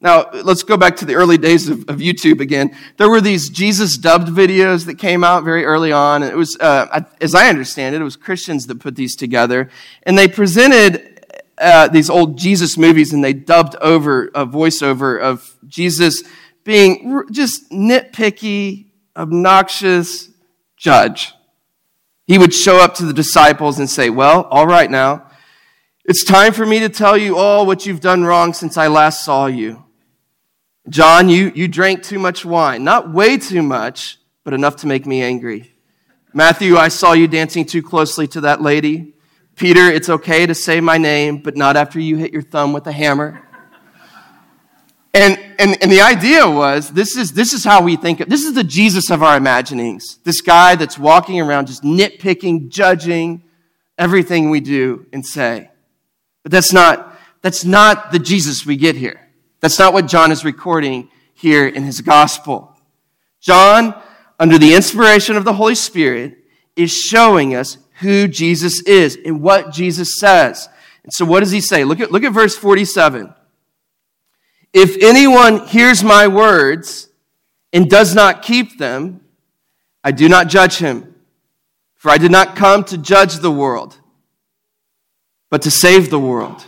Now, 0.00 0.30
let's 0.30 0.62
go 0.62 0.76
back 0.76 0.94
to 0.98 1.06
the 1.06 1.16
early 1.16 1.38
days 1.38 1.68
of, 1.68 1.80
of 1.88 1.96
YouTube 1.96 2.38
again. 2.38 2.76
There 2.98 3.10
were 3.10 3.20
these 3.20 3.48
Jesus 3.48 3.96
dubbed 3.96 4.28
videos 4.28 4.86
that 4.86 4.94
came 4.96 5.24
out 5.24 5.42
very 5.42 5.64
early 5.64 5.90
on. 5.90 6.22
And 6.22 6.30
it 6.30 6.36
was, 6.36 6.56
uh, 6.60 7.00
as 7.20 7.34
I 7.34 7.48
understand 7.48 7.96
it, 7.96 8.00
it 8.00 8.04
was 8.04 8.14
Christians 8.14 8.68
that 8.68 8.78
put 8.78 8.94
these 8.94 9.16
together. 9.16 9.70
And 10.04 10.16
they 10.16 10.28
presented 10.28 11.18
uh, 11.60 11.88
these 11.88 12.08
old 12.08 12.38
Jesus 12.38 12.78
movies 12.78 13.12
and 13.12 13.24
they 13.24 13.32
dubbed 13.32 13.74
over 13.80 14.26
a 14.36 14.46
voiceover 14.46 15.20
of 15.20 15.56
Jesus 15.66 16.22
being 16.68 17.24
just 17.30 17.70
nitpicky, 17.70 18.90
obnoxious 19.16 20.28
judge. 20.76 21.32
He 22.26 22.36
would 22.36 22.52
show 22.52 22.76
up 22.76 22.94
to 22.96 23.06
the 23.06 23.14
disciples 23.14 23.78
and 23.78 23.88
say, 23.88 24.10
Well, 24.10 24.42
all 24.50 24.66
right 24.66 24.90
now, 24.90 25.30
it's 26.04 26.22
time 26.22 26.52
for 26.52 26.66
me 26.66 26.80
to 26.80 26.90
tell 26.90 27.16
you 27.16 27.38
all 27.38 27.64
what 27.64 27.86
you've 27.86 28.02
done 28.02 28.22
wrong 28.22 28.52
since 28.52 28.76
I 28.76 28.88
last 28.88 29.24
saw 29.24 29.46
you. 29.46 29.82
John, 30.90 31.30
you, 31.30 31.52
you 31.54 31.68
drank 31.68 32.02
too 32.02 32.18
much 32.18 32.44
wine. 32.44 32.84
Not 32.84 33.14
way 33.14 33.38
too 33.38 33.62
much, 33.62 34.18
but 34.44 34.52
enough 34.52 34.76
to 34.76 34.86
make 34.86 35.06
me 35.06 35.22
angry. 35.22 35.72
Matthew, 36.34 36.76
I 36.76 36.88
saw 36.88 37.14
you 37.14 37.28
dancing 37.28 37.64
too 37.64 37.82
closely 37.82 38.26
to 38.28 38.42
that 38.42 38.60
lady. 38.60 39.14
Peter, 39.56 39.90
it's 39.90 40.10
okay 40.10 40.44
to 40.44 40.54
say 40.54 40.82
my 40.82 40.98
name, 40.98 41.38
but 41.38 41.56
not 41.56 41.78
after 41.78 41.98
you 41.98 42.18
hit 42.18 42.30
your 42.34 42.42
thumb 42.42 42.74
with 42.74 42.86
a 42.86 42.92
hammer. 42.92 43.47
And, 45.14 45.38
and, 45.58 45.82
and 45.82 45.90
the 45.90 46.02
idea 46.02 46.48
was 46.48 46.90
this 46.90 47.16
is, 47.16 47.32
this 47.32 47.52
is 47.52 47.64
how 47.64 47.82
we 47.82 47.96
think 47.96 48.20
of 48.20 48.28
this 48.28 48.44
is 48.44 48.54
the 48.54 48.64
Jesus 48.64 49.10
of 49.10 49.22
our 49.22 49.36
imaginings. 49.36 50.18
This 50.24 50.40
guy 50.40 50.74
that's 50.74 50.98
walking 50.98 51.40
around 51.40 51.66
just 51.66 51.82
nitpicking, 51.82 52.68
judging 52.68 53.42
everything 53.96 54.50
we 54.50 54.60
do 54.60 55.06
and 55.12 55.24
say. 55.26 55.70
But 56.42 56.52
that's 56.52 56.72
not, 56.72 57.18
that's 57.42 57.64
not 57.64 58.12
the 58.12 58.18
Jesus 58.18 58.64
we 58.64 58.76
get 58.76 58.96
here. 58.96 59.28
That's 59.60 59.78
not 59.78 59.92
what 59.92 60.06
John 60.06 60.30
is 60.30 60.44
recording 60.44 61.10
here 61.34 61.66
in 61.66 61.82
his 61.82 62.00
gospel. 62.00 62.76
John, 63.40 64.00
under 64.38 64.58
the 64.58 64.74
inspiration 64.74 65.36
of 65.36 65.44
the 65.44 65.54
Holy 65.54 65.74
Spirit, 65.74 66.38
is 66.76 66.92
showing 66.92 67.54
us 67.54 67.78
who 68.00 68.28
Jesus 68.28 68.80
is 68.82 69.18
and 69.24 69.40
what 69.40 69.72
Jesus 69.72 70.18
says. 70.18 70.68
And 71.02 71.12
so 71.12 71.24
what 71.24 71.40
does 71.40 71.50
he 71.50 71.60
say? 71.60 71.84
Look 71.84 72.00
at, 72.00 72.12
look 72.12 72.22
at 72.22 72.32
verse 72.32 72.56
47. 72.56 73.34
If 74.72 75.02
anyone 75.02 75.66
hears 75.66 76.04
my 76.04 76.28
words 76.28 77.08
and 77.72 77.88
does 77.88 78.14
not 78.14 78.42
keep 78.42 78.78
them, 78.78 79.20
I 80.04 80.10
do 80.10 80.28
not 80.28 80.48
judge 80.48 80.76
him. 80.78 81.14
For 81.96 82.10
I 82.10 82.18
did 82.18 82.30
not 82.30 82.54
come 82.54 82.84
to 82.84 82.98
judge 82.98 83.36
the 83.36 83.50
world, 83.50 83.98
but 85.50 85.62
to 85.62 85.70
save 85.70 86.10
the 86.10 86.18
world. 86.18 86.64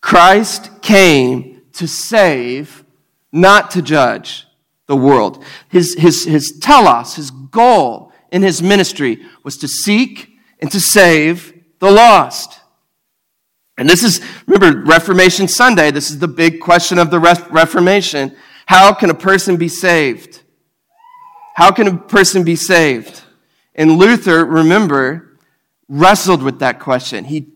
Christ 0.00 0.82
came 0.82 1.62
to 1.74 1.86
save, 1.86 2.84
not 3.30 3.70
to 3.72 3.82
judge 3.82 4.46
the 4.86 4.96
world. 4.96 5.44
His, 5.68 5.94
his, 5.94 6.24
his 6.24 6.58
telos, 6.60 7.14
his 7.14 7.30
goal 7.30 8.12
in 8.32 8.42
his 8.42 8.62
ministry 8.62 9.22
was 9.44 9.56
to 9.58 9.68
seek 9.68 10.30
and 10.58 10.70
to 10.72 10.80
save 10.80 11.54
the 11.78 11.90
lost. 11.90 12.60
And 13.78 13.88
this 13.88 14.02
is, 14.02 14.20
remember, 14.46 14.82
Reformation 14.84 15.48
Sunday, 15.48 15.90
this 15.90 16.10
is 16.10 16.18
the 16.18 16.28
big 16.28 16.60
question 16.60 16.98
of 16.98 17.10
the 17.10 17.20
Reformation. 17.20 18.36
How 18.66 18.92
can 18.92 19.08
a 19.08 19.14
person 19.14 19.56
be 19.56 19.68
saved? 19.68 20.42
How 21.54 21.70
can 21.70 21.86
a 21.86 21.96
person 21.96 22.44
be 22.44 22.56
saved? 22.56 23.22
And 23.74 23.92
Luther, 23.92 24.44
remember, 24.44 25.38
wrestled 25.88 26.42
with 26.42 26.58
that 26.58 26.80
question. 26.80 27.24
He 27.24 27.52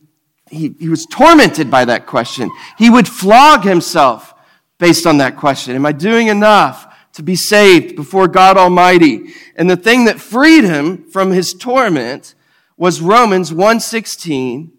he, 0.52 0.74
he 0.78 0.88
was 0.90 1.06
tormented 1.06 1.70
by 1.70 1.86
that 1.86 2.06
question. 2.06 2.50
He 2.76 2.90
would 2.90 3.08
flog 3.08 3.64
himself 3.64 4.34
based 4.78 5.06
on 5.06 5.16
that 5.16 5.36
question. 5.36 5.74
Am 5.74 5.86
I 5.86 5.92
doing 5.92 6.26
enough 6.26 6.94
to 7.14 7.22
be 7.22 7.36
saved 7.36 7.96
before 7.96 8.28
God 8.28 8.58
Almighty? 8.58 9.32
And 9.56 9.70
the 9.70 9.76
thing 9.76 10.04
that 10.04 10.20
freed 10.20 10.64
him 10.64 11.04
from 11.10 11.30
his 11.30 11.54
torment 11.54 12.34
was 12.76 13.00
Romans 13.00 13.50
1:16 13.50 14.72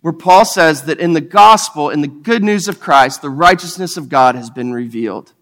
where 0.00 0.12
Paul 0.12 0.44
says 0.44 0.82
that 0.82 1.00
in 1.00 1.12
the 1.12 1.20
gospel 1.20 1.90
in 1.90 2.00
the 2.00 2.08
good 2.08 2.42
news 2.42 2.68
of 2.68 2.80
Christ 2.80 3.22
the 3.22 3.30
righteousness 3.30 3.96
of 3.96 4.08
God 4.08 4.34
has 4.34 4.50
been 4.50 4.72
revealed 4.72 5.32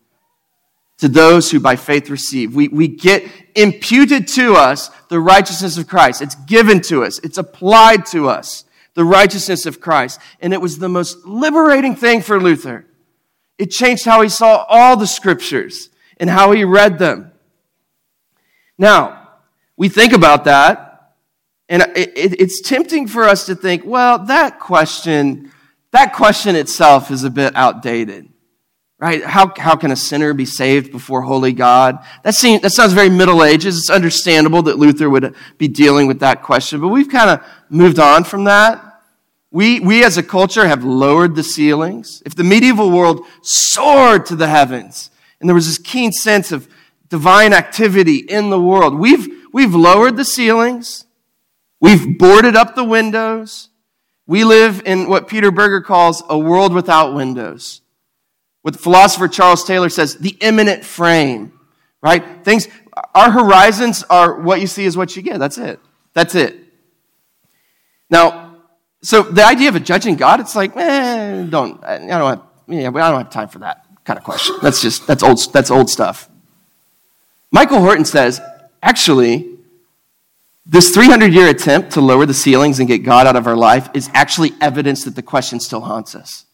to 0.99 1.09
those 1.09 1.51
who 1.51 1.61
by 1.61 1.77
faith 1.77 2.09
receive. 2.09 2.55
We, 2.55 2.69
we 2.69 2.89
get 2.89 3.27
imputed 3.55 4.29
to 4.29 4.55
us 4.55 4.89
the 5.09 5.21
righteousness 5.21 5.77
of 5.77 5.87
Christ. 5.87 6.23
It's 6.23 6.35
given 6.35 6.81
to 6.83 7.05
us. 7.05 7.19
It's 7.19 7.39
applied 7.39 8.07
to 8.07 8.29
us 8.29 8.65
the 8.95 9.05
righteousness 9.05 9.67
of 9.67 9.81
Christ. 9.81 10.21
And 10.41 10.53
it 10.53 10.61
was 10.61 10.79
the 10.79 10.89
most 10.89 11.27
liberating 11.27 11.97
thing 11.97 12.23
for 12.23 12.41
Luther. 12.41 12.87
It 13.59 13.67
changed 13.67 14.05
how 14.05 14.23
he 14.23 14.29
saw 14.29 14.65
all 14.69 14.97
the 14.97 15.07
scriptures 15.07 15.91
and 16.19 16.31
how 16.31 16.53
he 16.53 16.65
read 16.65 16.99
them. 16.99 17.33
Now, 18.79 19.29
we 19.77 19.89
think 19.89 20.13
about 20.13 20.45
that, 20.45 20.86
and 21.69 21.85
it's 21.97 22.61
tempting 22.61 23.09
for 23.09 23.25
us 23.25 23.47
to 23.47 23.55
think, 23.57 23.85
well, 23.85 24.19
that 24.27 24.61
question, 24.61 25.51
that 25.91 26.13
question 26.15 26.55
itself 26.55 27.11
is 27.11 27.25
a 27.25 27.31
bit 27.31 27.57
outdated. 27.57 28.29
right? 28.99 29.25
How, 29.25 29.53
how 29.57 29.77
can 29.77 29.91
a 29.91 29.97
sinner 29.97 30.33
be 30.33 30.47
saved 30.47 30.91
before 30.93 31.23
holy 31.23 31.53
God? 31.53 31.99
That, 32.23 32.35
seems, 32.35 32.63
that 32.63 32.71
sounds 32.71 32.93
very 32.93 33.11
Middle 33.11 33.45
Ages. 33.45 33.77
It's 33.77 33.91
understandable 33.91 34.63
that 34.63 34.79
Luther 34.79 35.11
would 35.11 35.35
be 35.59 35.69
dealing 35.69 36.07
with 36.07 36.21
that 36.21 36.43
question, 36.43 36.81
but 36.81 36.89
we've 36.89 37.09
kind 37.09 37.31
of 37.31 37.47
moved 37.69 37.99
on 37.99 38.25
from 38.25 38.45
that. 38.45 38.83
We, 39.51 39.81
we 39.81 40.05
as 40.05 40.19
a 40.19 40.23
culture 40.23 40.67
have 40.67 40.85
lowered 40.85 41.35
the 41.35 41.43
ceilings. 41.43 42.23
If 42.27 42.35
the 42.35 42.45
medieval 42.45 42.91
world 42.91 43.27
soared 43.43 44.27
to 44.27 44.37
the 44.37 44.49
heavens 44.49 45.11
and 45.41 45.49
there 45.49 45.55
was 45.55 45.67
this 45.67 45.79
keen 45.79 46.13
sense 46.13 46.53
of 46.53 46.69
divine 47.09 47.53
activity 47.53 48.17
in 48.17 48.51
the 48.51 48.61
world, 48.61 48.95
we've, 48.95 49.29
we've 49.53 49.75
lowered 49.75 50.17
the 50.17 50.25
ceilings. 50.25 51.06
We've 51.81 52.19
boarded 52.19 52.57
up 52.57 52.75
the 52.75 52.85
windows. 52.85 53.69
We 54.27 54.45
live 54.45 54.83
in 54.85 55.09
what 55.09 55.29
Peter 55.29 55.51
Berger 55.51 55.81
calls 55.81 56.23
a 56.29 56.39
world 56.39 56.73
without 56.73 57.15
windows. 57.15 57.81
What 58.63 58.77
philosopher 58.77 59.29
Charles 59.29 59.65
Taylor 59.65 59.89
says, 59.89 60.17
the 60.17 60.37
immanent 60.41 60.85
frame, 60.85 61.53
right? 62.03 62.45
Things, 62.45 62.67
our 63.15 63.31
horizons 63.31 64.03
are 64.11 64.41
what 64.41 64.61
you 64.61 64.67
see 64.67 64.85
is 64.85 64.97
what 64.97 65.15
you 65.15 65.23
get. 65.23 65.39
That's 65.39 65.59
it. 65.59 65.79
That's 66.15 66.35
it. 66.35 66.57
Now, 68.11 68.57
so 69.03 69.23
the 69.23 69.45
idea 69.45 69.69
of 69.69 69.77
a 69.77 69.81
judging 69.81 70.17
God, 70.17 70.41
it's 70.41 70.57
like, 70.57 70.77
eh, 70.77 71.45
don't, 71.45 71.85
I 71.85 71.99
don't 71.99 72.09
have, 72.11 72.43
yeah, 72.67 72.89
I 72.89 73.11
don't 73.11 73.23
have 73.23 73.31
time 73.31 73.49
for 73.49 73.61
that 73.61 73.87
kind 74.05 74.19
of 74.19 74.25
question. 74.25 74.57
That's 74.63 74.83
just, 74.83 75.07
that's 75.07 75.23
old, 75.23 75.53
that's 75.53 75.71
old 75.71 75.89
stuff. 75.89 76.29
Michael 77.53 77.79
Horton 77.79 78.05
says, 78.05 78.41
actually, 78.83 79.56
this 80.69 80.91
300 80.91 81.33
year 81.33 81.49
attempt 81.49 81.93
to 81.93 82.01
lower 82.01 82.27
the 82.27 82.35
ceilings 82.35 82.81
and 82.81 82.89
get 82.89 82.99
God 82.99 83.29
out 83.29 83.37
of 83.37 83.47
our 83.47 83.57
life 83.57 83.89
is 83.95 84.11
actually 84.13 84.53
evidence 84.61 85.05
that 85.05 85.15
the 85.15 85.23
question 85.23 85.61
still 85.61 85.81
haunts 85.81 86.17
us. 86.17 86.45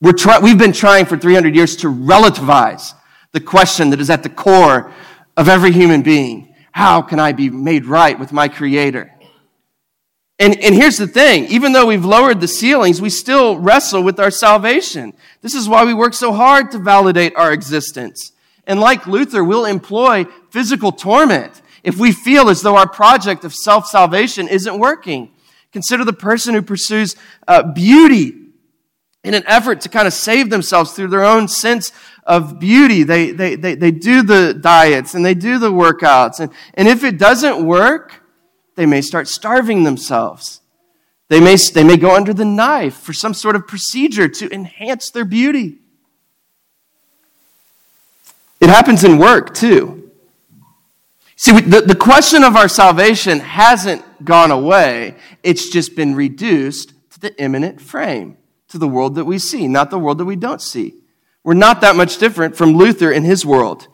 We're 0.00 0.12
try- 0.12 0.38
we've 0.40 0.58
been 0.58 0.72
trying 0.72 1.06
for 1.06 1.16
300 1.16 1.56
years 1.56 1.74
to 1.76 1.88
relativize 1.88 2.92
the 3.32 3.40
question 3.40 3.90
that 3.90 4.00
is 4.00 4.10
at 4.10 4.22
the 4.22 4.28
core 4.28 4.92
of 5.36 5.48
every 5.48 5.72
human 5.72 6.02
being 6.02 6.54
How 6.72 7.00
can 7.00 7.18
I 7.18 7.32
be 7.32 7.48
made 7.48 7.86
right 7.86 8.18
with 8.18 8.32
my 8.32 8.46
Creator? 8.46 9.10
And, 10.38 10.56
and 10.60 10.74
here's 10.74 10.98
the 10.98 11.08
thing 11.08 11.46
even 11.46 11.72
though 11.72 11.86
we've 11.86 12.04
lowered 12.04 12.40
the 12.40 12.46
ceilings, 12.46 13.00
we 13.00 13.10
still 13.10 13.58
wrestle 13.58 14.02
with 14.02 14.20
our 14.20 14.30
salvation. 14.30 15.14
This 15.40 15.54
is 15.54 15.66
why 15.66 15.84
we 15.84 15.94
work 15.94 16.12
so 16.12 16.32
hard 16.32 16.70
to 16.72 16.78
validate 16.78 17.34
our 17.36 17.52
existence. 17.52 18.32
And 18.66 18.78
like 18.78 19.06
Luther, 19.06 19.42
we'll 19.42 19.64
employ 19.64 20.26
physical 20.50 20.92
torment 20.92 21.62
if 21.82 21.98
we 21.98 22.12
feel 22.12 22.48
as 22.48 22.62
though 22.62 22.76
our 22.76 22.88
project 22.88 23.44
of 23.44 23.54
self 23.54 23.86
salvation 23.86 24.48
isn't 24.48 24.78
working. 24.78 25.30
Consider 25.72 26.04
the 26.04 26.12
person 26.12 26.54
who 26.54 26.62
pursues 26.62 27.14
uh, 27.46 27.62
beauty 27.62 28.34
in 29.24 29.34
an 29.34 29.44
effort 29.46 29.82
to 29.82 29.88
kind 29.88 30.06
of 30.06 30.14
save 30.14 30.48
themselves 30.48 30.92
through 30.92 31.08
their 31.08 31.24
own 31.24 31.48
sense 31.48 31.92
of 32.24 32.58
beauty. 32.58 33.02
They, 33.02 33.32
they, 33.32 33.56
they, 33.56 33.74
they 33.74 33.90
do 33.90 34.22
the 34.22 34.54
diets 34.54 35.14
and 35.14 35.24
they 35.24 35.34
do 35.34 35.58
the 35.58 35.70
workouts. 35.70 36.40
And, 36.40 36.52
and 36.74 36.88
if 36.88 37.04
it 37.04 37.18
doesn't 37.18 37.64
work, 37.64 38.22
they 38.76 38.86
may 38.86 39.02
start 39.02 39.28
starving 39.28 39.84
themselves. 39.84 40.60
They 41.28 41.40
may, 41.40 41.56
they 41.56 41.84
may 41.84 41.96
go 41.96 42.14
under 42.14 42.32
the 42.32 42.44
knife 42.44 42.94
for 42.94 43.12
some 43.12 43.34
sort 43.34 43.56
of 43.56 43.66
procedure 43.66 44.28
to 44.28 44.54
enhance 44.54 45.10
their 45.10 45.24
beauty. 45.24 45.78
It 48.60 48.70
happens 48.70 49.04
in 49.04 49.18
work 49.18 49.52
too. 49.54 49.97
See, 51.40 51.52
the, 51.52 51.82
the 51.82 51.94
question 51.94 52.42
of 52.42 52.56
our 52.56 52.66
salvation 52.66 53.38
hasn't 53.38 54.24
gone 54.24 54.50
away, 54.50 55.14
it's 55.44 55.70
just 55.70 55.94
been 55.94 56.16
reduced 56.16 56.92
to 57.12 57.20
the 57.20 57.40
immanent 57.40 57.80
frame, 57.80 58.36
to 58.70 58.78
the 58.78 58.88
world 58.88 59.14
that 59.14 59.24
we 59.24 59.38
see, 59.38 59.68
not 59.68 59.90
the 59.90 60.00
world 60.00 60.18
that 60.18 60.24
we 60.24 60.34
don't 60.34 60.60
see. 60.60 60.94
We're 61.44 61.54
not 61.54 61.80
that 61.82 61.94
much 61.94 62.18
different 62.18 62.56
from 62.56 62.72
Luther 62.72 63.12
in 63.12 63.22
his 63.22 63.46
world. 63.46 63.86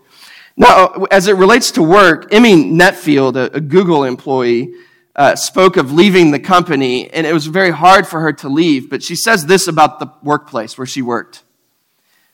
Now, 0.56 1.04
as 1.10 1.28
it 1.28 1.36
relates 1.36 1.70
to 1.72 1.82
work, 1.82 2.30
Emi 2.30 2.72
Nietfeld, 2.72 3.36
a, 3.36 3.56
a 3.56 3.60
Google 3.60 4.04
employee, 4.04 4.72
uh, 5.14 5.36
spoke 5.36 5.76
of 5.76 5.92
leaving 5.92 6.30
the 6.30 6.40
company, 6.40 7.10
and 7.12 7.26
it 7.26 7.34
was 7.34 7.44
very 7.46 7.72
hard 7.72 8.06
for 8.06 8.20
her 8.20 8.32
to 8.32 8.48
leave, 8.48 8.88
but 8.88 9.02
she 9.02 9.14
says 9.14 9.44
this 9.44 9.68
about 9.68 9.98
the 9.98 10.10
workplace 10.22 10.78
where 10.78 10.86
she 10.86 11.02
worked. 11.02 11.42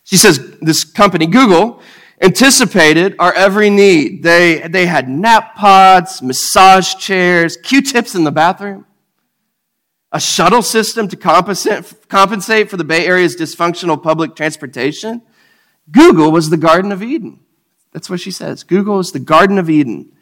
She 0.04 0.16
says, 0.16 0.56
This 0.60 0.84
company, 0.84 1.26
Google, 1.26 1.82
anticipated 2.20 3.16
our 3.18 3.32
every 3.32 3.70
need. 3.70 4.22
They, 4.22 4.60
they 4.68 4.86
had 4.86 5.08
nap 5.08 5.56
pods, 5.56 6.22
massage 6.22 6.94
chairs, 6.96 7.56
Q 7.56 7.82
tips 7.82 8.14
in 8.14 8.24
the 8.24 8.32
bathroom, 8.32 8.86
a 10.12 10.20
shuttle 10.20 10.62
system 10.62 11.08
to 11.08 11.16
compensate, 11.16 12.08
compensate 12.08 12.68
for 12.68 12.76
the 12.76 12.84
Bay 12.84 13.06
Area's 13.06 13.36
dysfunctional 13.36 14.02
public 14.02 14.34
transportation. 14.36 15.22
Google 15.90 16.30
was 16.30 16.50
the 16.50 16.56
Garden 16.56 16.92
of 16.92 17.02
Eden. 17.02 17.40
That's 17.92 18.10
what 18.10 18.20
she 18.20 18.30
says. 18.30 18.62
Google 18.62 19.00
is 19.00 19.12
the 19.12 19.18
Garden 19.18 19.58
of 19.58 19.70
Eden. 19.70 20.12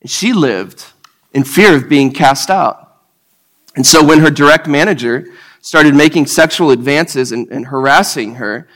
And 0.00 0.10
she 0.10 0.32
lived 0.32 0.86
in 1.32 1.44
fear 1.44 1.76
of 1.76 1.88
being 1.88 2.12
cast 2.12 2.50
out. 2.50 2.80
And 3.76 3.86
so 3.86 4.04
when 4.04 4.20
her 4.20 4.30
direct 4.30 4.66
manager 4.66 5.26
started 5.60 5.94
making 5.94 6.26
sexual 6.26 6.70
advances 6.70 7.32
and, 7.32 7.48
and 7.50 7.66
harassing 7.66 8.36
her, 8.36 8.68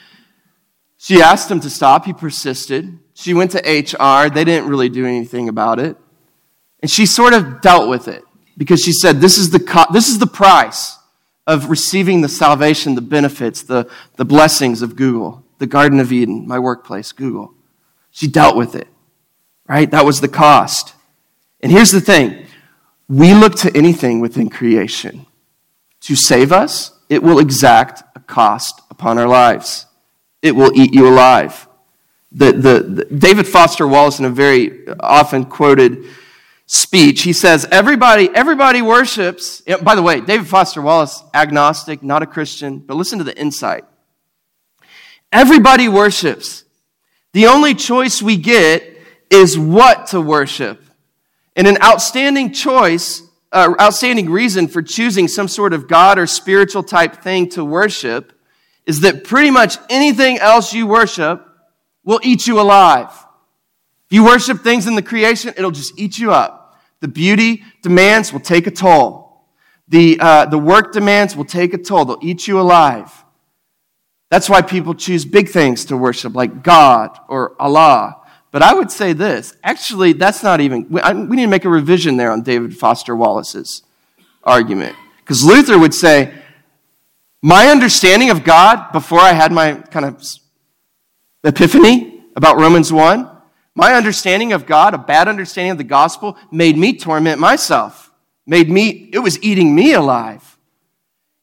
she 0.99 1.23
asked 1.23 1.51
him 1.51 1.61
to 1.61 1.71
stop. 1.71 2.05
He 2.05 2.13
persisted. 2.13 2.99
She 3.15 3.33
went 3.33 3.53
to 3.53 3.59
HR. 3.59 4.29
They 4.29 4.45
didn't 4.45 4.69
really 4.69 4.89
do 4.89 5.07
anything 5.07 5.49
about 5.49 5.79
it. 5.79 5.97
And 6.81 6.91
she 6.91 7.07
sort 7.07 7.33
of 7.33 7.61
dealt 7.61 7.89
with 7.89 8.09
it 8.09 8.25
because 8.57 8.83
she 8.83 8.93
said, 8.93 9.21
This 9.21 9.39
is 9.39 9.51
the, 9.51 9.61
co- 9.61 9.91
this 9.93 10.09
is 10.09 10.19
the 10.19 10.27
price 10.27 10.99
of 11.47 11.71
receiving 11.71 12.21
the 12.21 12.29
salvation, 12.29 12.97
the 12.97 13.01
benefits, 13.01 13.63
the, 13.63 13.89
the 14.17 14.25
blessings 14.25 14.83
of 14.83 14.97
Google, 14.97 15.45
the 15.59 15.67
Garden 15.67 16.01
of 16.01 16.13
Eden, 16.13 16.47
my 16.47 16.59
workplace, 16.59 17.13
Google. 17.13 17.55
She 18.11 18.27
dealt 18.27 18.57
with 18.57 18.75
it, 18.75 18.89
right? 19.69 19.91
That 19.91 20.05
was 20.05 20.21
the 20.21 20.29
cost. 20.29 20.95
And 21.61 21.71
here's 21.71 21.93
the 21.93 22.01
thing 22.01 22.45
we 23.09 23.35
look 23.35 23.55
to 23.57 23.75
anything 23.77 24.21
within 24.21 24.51
creation 24.51 25.27
to 26.01 26.17
save 26.17 26.53
us, 26.53 26.93
it 27.09 27.23
will 27.23 27.39
exact 27.39 28.03
a 28.17 28.21
cost 28.21 28.83
upon 28.91 29.19
our 29.19 29.29
lives 29.29 29.87
it 30.43 30.55
will 30.55 30.73
eat 30.75 30.95
you 30.95 31.09
alive. 31.09 31.67
The, 32.31 32.53
the, 32.53 32.81
the, 32.81 33.05
David 33.07 33.47
Foster 33.47 33.89
Wallace, 33.89 34.19
in 34.19 34.25
a 34.25 34.31
very 34.31 34.87
often 35.01 35.45
quoted 35.45 36.05
speech, 36.67 37.23
he 37.23 37.33
says, 37.33 37.67
everybody, 37.71 38.29
everybody 38.35 38.83
worships. 38.83 39.63
By 39.83 39.95
the 39.95 40.03
way, 40.03 40.21
David 40.21 40.47
Foster 40.47 40.83
Wallace, 40.83 41.23
agnostic, 41.33 42.03
not 42.03 42.23
a 42.23 42.27
Christian, 42.27 42.79
but 42.79 42.97
listen 42.97 43.19
to 43.19 43.25
the 43.25 43.39
insight. 43.39 43.85
Everybody 45.33 45.89
worships. 45.89 46.65
The 47.33 47.47
only 47.47 47.75
choice 47.75 48.23
we 48.23 48.37
get 48.37 48.97
is 49.31 49.59
what 49.59 50.09
to 50.09 50.21
worship. 50.21 50.83
And 51.57 51.67
an 51.67 51.79
outstanding 51.83 52.53
choice, 52.53 53.23
uh, 53.53 53.75
outstanding 53.81 54.31
reason 54.31 54.69
for 54.69 54.83
choosing 54.83 55.29
some 55.29 55.49
sort 55.49 55.73
of 55.73 55.89
God 55.89 56.19
or 56.19 56.27
spiritual 56.27 56.83
type 56.83 57.23
thing 57.23 57.49
to 57.51 57.65
worship 57.65 58.38
is 58.89 59.01
that 59.03 59.23
pretty 59.23 59.51
much 59.51 59.77
anything 59.91 60.39
else 60.39 60.73
you 60.73 60.87
worship 60.87 61.47
will 62.05 62.21
eat 62.25 62.47
you 62.47 62.59
alive. 62.59 63.11
If 64.07 64.15
you 64.15 64.25
worship 64.25 64.63
things 64.63 64.87
in 64.87 64.95
the 64.95 65.03
creation, 65.03 65.53
it'll 65.59 65.71
just 65.71 65.93
eat 66.01 66.19
you 66.19 66.33
up. 66.33 66.81
The 67.01 67.09
beauty 67.09 67.63
demands 67.83 68.33
will 68.33 68.41
take 68.41 68.67
a 68.67 68.71
toll. 68.71 69.45
The, 69.89 70.19
uh, 70.19 70.47
the 70.47 70.59
work 70.59 70.95
demands 70.95 71.37
will 71.37 71.45
take 71.45 71.75
a 71.75 71.79
toll. 71.79 72.07
They'll 72.07 72.19
eat 72.23 72.49
you 72.49 72.59
alive. 72.59 73.13
That's 74.31 74.49
why 74.49 74.63
people 74.63 74.95
choose 74.95 75.27
big 75.27 75.51
things 75.51 75.85
to 75.87 75.97
worship, 75.97 76.35
like 76.35 76.63
God 76.63 77.11
or 77.29 77.61
Allah. 77.61 78.17
But 78.53 78.63
I 78.63 78.73
would 78.73 78.91
say 78.91 79.13
this 79.13 79.55
actually, 79.63 80.15
that's 80.15 80.43
not 80.43 80.63
even, 80.63 80.89
we, 80.89 81.01
I, 81.03 81.13
we 81.13 81.37
need 81.37 81.43
to 81.43 81.49
make 81.49 81.67
a 81.67 81.71
revision 81.71 82.17
there 82.17 82.33
on 82.33 82.41
David 82.41 82.75
Foster 82.75 83.15
Wallace's 83.15 83.83
argument. 84.43 84.97
Because 85.19 85.45
Luther 85.45 85.79
would 85.79 85.93
say, 85.93 86.33
my 87.43 87.69
understanding 87.69 88.31
of 88.31 88.45
God 88.45 88.93
before 88.93 89.21
I 89.21 89.33
had 89.33 89.53
my 89.53 89.75
kind 89.75 90.07
of 90.07 90.23
epiphany 91.45 92.25
about 92.37 92.59
Romans 92.59 92.93
1, 92.93 93.31
my 93.75 93.95
understanding 93.95 94.53
of 94.53 94.67
God, 94.67 94.95
a 94.95 94.99
bad 94.99 95.29
understanding 95.29 95.73
of 95.73 95.79
the 95.79 95.85
gospel, 95.85 96.37
made 96.51 96.77
me 96.77 96.97
torment 96.99 97.41
myself, 97.41 98.11
made 98.47 98.69
me, 98.69 99.09
it 99.13 99.21
was 99.21 99.43
eating 99.43 99.75
me 99.75 99.93
alive. 99.93 100.59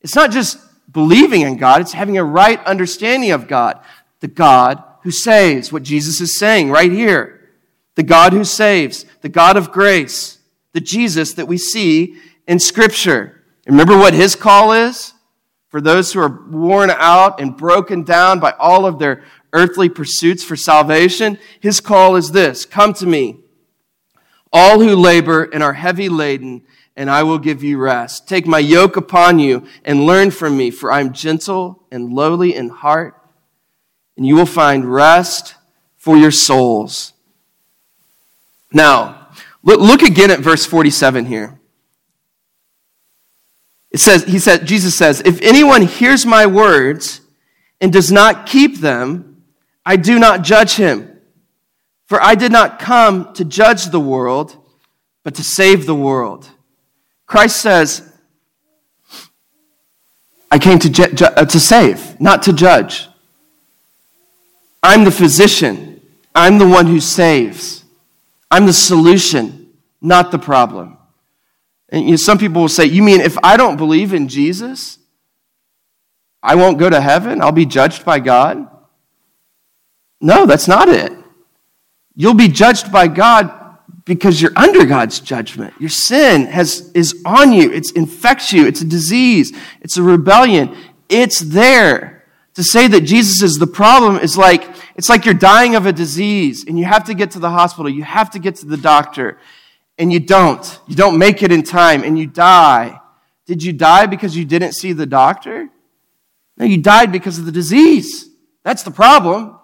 It's 0.02 0.16
not 0.16 0.32
just 0.32 0.60
believing 0.92 1.42
in 1.42 1.58
God, 1.58 1.82
it's 1.82 1.94
having 1.94 2.18
a 2.18 2.24
right 2.24 2.64
understanding 2.66 3.32
of 3.32 3.48
God, 3.48 3.80
the 4.20 4.28
God 4.28 4.84
who 5.04 5.12
saves, 5.12 5.72
what 5.72 5.84
Jesus 5.84 6.20
is 6.20 6.38
saying 6.38 6.70
right 6.72 6.92
here. 6.92 7.36
The 7.96 8.04
God 8.04 8.34
who 8.34 8.44
saves, 8.44 9.06
the 9.22 9.30
God 9.30 9.56
of 9.56 9.72
grace, 9.72 10.40
the 10.74 10.82
Jesus 10.82 11.34
that 11.34 11.48
we 11.48 11.58
see 11.58 12.18
in 12.48 12.60
Scripture. 12.60 13.42
Remember 13.66 13.98
what 13.98 14.14
his 14.14 14.36
call 14.36 14.74
is? 14.74 15.14
For 15.76 15.82
those 15.82 16.14
who 16.14 16.22
are 16.22 16.30
worn 16.30 16.90
out 16.90 17.42
and 17.42 17.58
broken 17.58 18.02
down 18.04 18.40
by 18.40 18.52
all 18.52 18.86
of 18.86 18.98
their 18.98 19.26
earthly 19.52 19.90
pursuits 19.90 20.42
for 20.42 20.56
salvation, 20.56 21.38
his 21.60 21.82
call 21.82 22.16
is 22.16 22.32
this 22.32 22.64
Come 22.64 22.94
to 22.94 23.06
me, 23.06 23.40
all 24.54 24.80
who 24.80 24.96
labor 24.96 25.44
and 25.44 25.62
are 25.62 25.74
heavy 25.74 26.08
laden, 26.08 26.64
and 26.96 27.10
I 27.10 27.24
will 27.24 27.40
give 27.40 27.62
you 27.62 27.78
rest. 27.78 28.26
Take 28.26 28.48
my 28.48 28.60
yoke 28.60 28.96
upon 28.96 29.38
you 29.38 29.68
and 29.84 30.06
learn 30.06 30.32
from 30.32 30.56
me, 30.56 30.72
for 30.72 30.94
I 30.94 31.02
am 31.02 31.12
gentle 31.12 31.84
and 31.92 32.14
lowly 32.14 32.56
in 32.56 32.70
heart, 32.70 33.22
and 34.16 34.26
you 34.26 34.38
will 34.38 34.46
find 34.46 34.86
rest 34.86 35.56
for 35.98 36.16
your 36.16 36.32
souls. 36.32 37.12
Now, 38.72 39.28
look 39.62 40.04
again 40.04 40.32
at 40.32 40.40
verse 40.40 40.66
47 40.66 41.26
here. 41.26 41.60
It 43.96 44.02
says, 44.02 44.26
he 44.26 44.40
said, 44.40 44.66
Jesus 44.66 44.98
says, 44.98 45.22
if 45.24 45.42
anyone 45.42 45.82
hears 45.82 46.26
my 46.26 46.48
words 46.48 47.22
and 47.80 47.94
does 47.94 48.12
not 48.12 48.46
keep 48.46 48.80
them, 48.80 49.42
I 49.86 49.96
do 49.96 50.20
not 50.20 50.42
judge 50.42 50.74
him. 50.74 51.22
For 52.08 52.22
I 52.22 52.36
did 52.36 52.52
not 52.52 52.78
come 52.78 53.34
to 53.36 53.46
judge 53.46 53.86
the 53.86 54.00
world, 54.02 54.58
but 55.24 55.36
to 55.36 55.44
save 55.46 55.86
the 55.86 55.96
world. 55.96 56.50
Christ 57.26 57.62
says, 57.62 58.12
I 60.52 60.60
came 60.60 60.78
to, 60.80 60.90
ju- 60.90 61.14
ju- 61.14 61.26
uh, 61.28 61.46
to 61.46 61.60
save, 61.62 62.20
not 62.20 62.44
to 62.44 62.52
judge. 62.52 63.08
I'm 64.84 65.06
the 65.06 65.10
physician. 65.12 66.02
I'm 66.36 66.58
the 66.58 66.68
one 66.68 66.88
who 66.88 67.00
saves. 67.00 67.86
I'm 68.52 68.66
the 68.66 68.74
solution, 68.74 69.72
not 70.02 70.32
the 70.32 70.40
problem. 70.40 70.95
And 71.96 72.04
you 72.04 72.12
know, 72.12 72.18
some 72.18 72.38
people 72.38 72.62
will 72.62 72.70
say, 72.70 72.86
You 72.86 73.02
mean 73.02 73.22
if 73.22 73.38
I 73.42 73.56
don't 73.56 73.78
believe 73.78 74.14
in 74.14 74.28
Jesus, 74.28 75.00
I 76.44 76.56
won't 76.56 76.78
go 76.78 76.90
to 76.90 77.00
heaven? 77.00 77.42
I'll 77.42 77.54
be 77.54 77.66
judged 77.66 78.04
by 78.04 78.20
God? 78.20 78.68
No, 80.20 80.46
that's 80.46 80.68
not 80.68 80.90
it. 80.90 81.14
You'll 82.14 82.34
be 82.34 82.50
judged 82.50 82.92
by 82.92 83.08
God 83.08 83.78
because 84.04 84.42
you're 84.42 84.52
under 84.58 84.86
God's 84.86 85.22
judgment. 85.22 85.74
Your 85.80 85.90
sin 85.90 86.48
has, 86.48 86.92
is 86.94 87.22
on 87.26 87.54
you. 87.54 87.72
It 87.72 87.92
infects 87.96 88.52
you. 88.52 88.68
It's 88.68 88.82
a 88.82 88.86
disease. 88.86 89.58
It's 89.82 89.96
a 89.96 90.04
rebellion. 90.04 90.76
It's 91.08 91.40
there. 91.40 92.26
To 92.56 92.64
say 92.64 92.88
that 92.88 93.02
Jesus 93.02 93.42
is 93.42 93.56
the 93.56 93.68
problem 93.68 94.18
is 94.18 94.38
like, 94.38 94.70
it's 94.96 95.10
like 95.10 95.26
you're 95.26 95.34
dying 95.34 95.76
of 95.76 95.86
a 95.86 95.94
disease 95.94 96.66
and 96.66 96.78
you 96.78 96.86
have 96.86 97.06
to 97.06 97.14
get 97.14 97.32
to 97.32 97.40
the 97.40 97.50
hospital. 97.50 97.90
You 97.90 98.04
have 98.04 98.32
to 98.32 98.40
get 98.40 98.56
to 98.58 98.66
the 98.66 98.78
doctor 98.78 99.40
and 99.98 100.12
you 100.12 100.20
don't. 100.20 100.80
You 100.88 100.96
don't 100.96 101.18
make 101.18 101.42
it 101.44 101.52
in 101.52 101.64
time 101.64 102.04
and 102.04 102.18
you 102.18 102.28
die. 102.28 103.00
Did 103.46 103.64
you 103.64 103.74
die 103.74 104.06
because 104.06 104.36
you 104.36 104.46
didn't 104.46 104.74
see 104.74 104.94
the 104.94 105.06
doctor? 105.06 105.70
No, 106.58 106.66
you 106.66 106.82
died 106.82 107.12
because 107.12 107.38
of 107.38 107.46
the 107.46 107.52
disease. 107.52 108.30
That's 108.64 108.84
the 108.84 108.92
problem. 108.92 109.60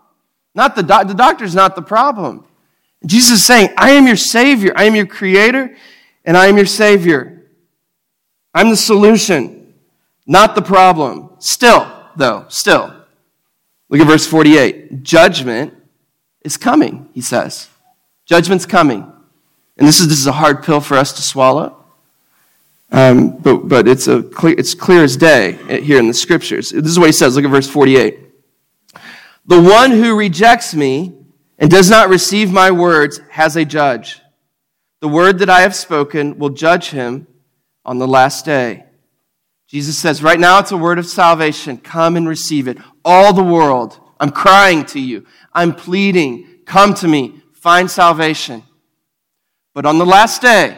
Not 0.53 0.75
the, 0.75 0.83
do- 0.83 1.05
the 1.05 1.13
doctor's 1.13 1.55
not 1.55 1.75
the 1.75 1.81
problem. 1.81 2.45
Jesus 3.05 3.39
is 3.39 3.45
saying, 3.45 3.69
I 3.77 3.91
am 3.91 4.05
your 4.05 4.15
Savior. 4.15 4.73
I 4.75 4.83
am 4.83 4.95
your 4.95 5.07
Creator, 5.07 5.75
and 6.25 6.37
I 6.37 6.47
am 6.47 6.57
your 6.57 6.65
Savior. 6.65 7.47
I'm 8.53 8.69
the 8.69 8.75
solution, 8.75 9.73
not 10.27 10.55
the 10.55 10.61
problem. 10.61 11.31
Still, 11.39 11.89
though, 12.15 12.45
still. 12.49 12.93
Look 13.89 14.01
at 14.01 14.07
verse 14.07 14.27
48. 14.27 15.03
Judgment 15.03 15.73
is 16.41 16.57
coming, 16.57 17.09
he 17.13 17.21
says. 17.21 17.69
Judgment's 18.25 18.65
coming. 18.65 19.11
And 19.81 19.87
this 19.87 19.99
is, 19.99 20.09
this 20.09 20.19
is 20.19 20.27
a 20.27 20.31
hard 20.31 20.61
pill 20.61 20.79
for 20.79 20.95
us 20.95 21.11
to 21.13 21.23
swallow. 21.23 21.75
Um, 22.91 23.37
but 23.37 23.67
but 23.67 23.87
it's, 23.87 24.07
a 24.07 24.21
clear, 24.21 24.53
it's 24.55 24.75
clear 24.75 25.03
as 25.03 25.17
day 25.17 25.53
here 25.81 25.97
in 25.97 26.07
the 26.07 26.13
scriptures. 26.13 26.69
This 26.69 26.85
is 26.85 26.99
what 26.99 27.07
he 27.07 27.11
says. 27.11 27.35
Look 27.35 27.45
at 27.45 27.49
verse 27.49 27.67
48. 27.67 28.19
The 29.47 29.59
one 29.59 29.89
who 29.89 30.15
rejects 30.15 30.75
me 30.75 31.15
and 31.57 31.71
does 31.71 31.89
not 31.89 32.09
receive 32.09 32.51
my 32.51 32.69
words 32.69 33.21
has 33.31 33.55
a 33.55 33.65
judge. 33.65 34.21
The 34.99 35.07
word 35.07 35.39
that 35.39 35.49
I 35.49 35.61
have 35.61 35.73
spoken 35.73 36.37
will 36.37 36.51
judge 36.51 36.91
him 36.91 37.25
on 37.83 37.97
the 37.97 38.07
last 38.07 38.45
day. 38.45 38.85
Jesus 39.65 39.97
says, 39.97 40.21
right 40.21 40.39
now 40.39 40.59
it's 40.59 40.71
a 40.71 40.77
word 40.77 40.99
of 40.99 41.07
salvation. 41.07 41.79
Come 41.79 42.15
and 42.17 42.29
receive 42.29 42.67
it. 42.67 42.77
All 43.03 43.33
the 43.33 43.43
world, 43.43 43.99
I'm 44.19 44.29
crying 44.29 44.85
to 44.85 44.99
you. 44.99 45.25
I'm 45.53 45.73
pleading. 45.73 46.59
Come 46.67 46.93
to 46.93 47.07
me. 47.07 47.41
Find 47.53 47.89
salvation. 47.89 48.61
But 49.73 49.85
on 49.85 49.97
the 49.97 50.05
last 50.05 50.41
day, 50.41 50.77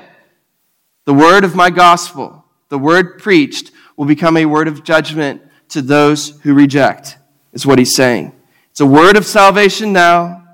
the 1.05 1.13
word 1.13 1.43
of 1.43 1.55
my 1.55 1.69
gospel, 1.69 2.45
the 2.69 2.77
word 2.77 3.19
preached, 3.19 3.71
will 3.97 4.05
become 4.05 4.37
a 4.37 4.45
word 4.45 4.67
of 4.67 4.83
judgment 4.83 5.41
to 5.69 5.81
those 5.81 6.39
who 6.41 6.53
reject, 6.53 7.17
is 7.51 7.65
what 7.65 7.79
he's 7.79 7.95
saying. 7.95 8.33
It's 8.71 8.81
a 8.81 8.85
word 8.85 9.17
of 9.17 9.25
salvation 9.25 9.93
now, 9.93 10.47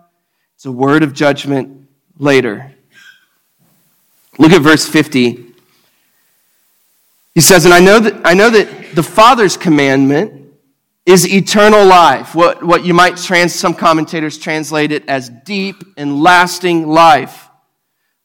it's 0.55 0.65
a 0.65 0.71
word 0.71 1.03
of 1.03 1.13
judgment 1.13 1.87
later. 2.17 2.73
Look 4.37 4.51
at 4.51 4.61
verse 4.61 4.87
50. 4.87 5.45
He 7.35 7.41
says, 7.41 7.65
And 7.65 7.73
I 7.73 7.79
know 7.79 7.99
that, 7.99 8.21
I 8.25 8.33
know 8.33 8.49
that 8.49 8.95
the 8.95 9.03
Father's 9.03 9.57
commandment 9.57 10.53
is 11.05 11.27
eternal 11.27 11.85
life. 11.85 12.35
What, 12.35 12.63
what 12.63 12.85
you 12.85 12.93
might 12.93 13.17
trans, 13.17 13.53
some 13.53 13.73
commentators 13.73 14.37
translate 14.37 14.91
it 14.91 15.07
as 15.07 15.29
deep 15.29 15.83
and 15.97 16.21
lasting 16.21 16.87
life. 16.87 17.48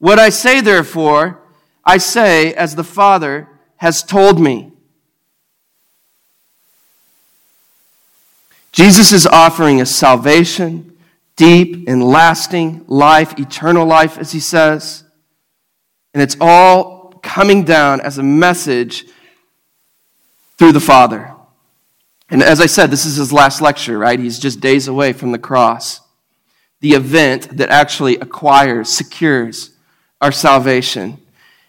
What 0.05 0.19
I 0.19 0.29
say, 0.29 0.61
therefore, 0.61 1.41
I 1.83 1.97
say 1.97 2.53
as 2.53 2.77
the 2.77 2.85
Father 2.85 3.49
has 3.77 4.03
told 4.03 4.39
me. 4.39 4.71
Jesus 8.71 9.13
is 9.13 9.27
offering 9.27 9.81
us 9.81 9.97
salvation, 9.97 10.95
deep 11.37 11.89
and 11.89 12.05
lasting 12.05 12.85
life, 12.87 13.39
eternal 13.39 13.87
life, 13.87 14.19
as 14.19 14.33
he 14.33 14.41
says. 14.41 15.05
And 16.13 16.23
it's 16.23 16.37
all 16.39 17.19
coming 17.23 17.65
down 17.65 18.03
as 18.03 18.19
a 18.19 18.23
message 18.23 19.07
through 20.59 20.73
the 20.73 20.81
Father. 20.81 21.33
And 22.29 22.43
as 22.43 22.61
I 22.61 22.67
said, 22.67 22.91
this 22.91 23.07
is 23.07 23.17
his 23.17 23.33
last 23.33 23.63
lecture, 23.63 23.97
right? 23.97 24.21
He's 24.21 24.39
just 24.39 24.61
days 24.61 24.87
away 24.87 25.15
from 25.15 25.33
the 25.33 25.39
cross. 25.39 26.03
The 26.81 26.93
event 26.93 27.57
that 27.57 27.71
actually 27.71 28.19
acquires, 28.19 28.91
secures 28.91 29.71
our 30.21 30.33
salvation. 30.33 31.19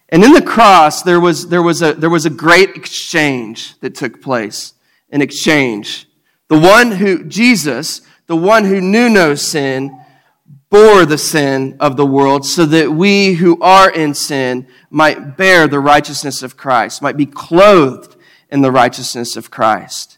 And 0.09 0.23
in 0.23 0.33
the 0.33 0.41
cross, 0.41 1.03
there 1.03 1.19
was, 1.19 1.49
there 1.49 1.63
was, 1.63 1.81
a, 1.81 1.93
there 1.93 2.09
was 2.09 2.25
a 2.25 2.29
great 2.29 2.75
exchange 2.75 3.79
that 3.79 3.95
took 3.95 4.21
place. 4.21 4.73
An 5.09 5.21
exchange. 5.21 6.07
The 6.47 6.59
one 6.59 6.91
who, 6.91 7.23
Jesus, 7.23 8.01
the 8.27 8.35
one 8.35 8.65
who 8.65 8.81
knew 8.81 9.09
no 9.09 9.35
sin, 9.35 9.99
bore 10.69 11.05
the 11.05 11.17
sin 11.17 11.77
of 11.79 11.95
the 11.95 12.05
world 12.05 12.45
so 12.45 12.65
that 12.65 12.91
we 12.91 13.33
who 13.33 13.61
are 13.61 13.89
in 13.89 14.13
sin 14.13 14.67
might 14.89 15.37
bear 15.37 15.67
the 15.67 15.79
righteousness 15.79 16.43
of 16.43 16.57
Christ, 16.57 17.01
might 17.01 17.17
be 17.17 17.25
clothed 17.25 18.15
in 18.49 18.61
the 18.61 18.71
righteousness 18.71 19.37
of 19.37 19.51
Christ. 19.51 20.17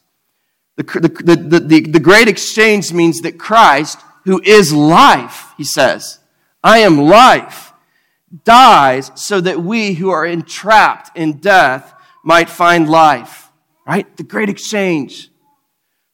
The, 0.76 0.84
the, 0.84 1.36
the, 1.36 1.60
the, 1.60 1.82
the 1.82 2.00
great 2.00 2.28
exchange 2.28 2.94
means 2.94 3.22
that 3.22 3.40
Christ, 3.40 4.00
who 4.26 4.42
is 4.42 4.74
life, 4.74 5.54
he 5.58 5.64
says, 5.64 6.20
I 6.64 6.80
am 6.80 6.98
life, 6.98 7.67
dies 8.44 9.12
so 9.16 9.42
that 9.42 9.62
we 9.62 9.94
who 9.94 10.10
are 10.10 10.26
entrapped 10.26 11.16
in 11.18 11.34
death 11.38 11.94
might 12.24 12.50
find 12.50 12.90
life. 12.90 13.50
Right? 13.86 14.18
The 14.18 14.24
great 14.24 14.50
exchange. 14.50 15.30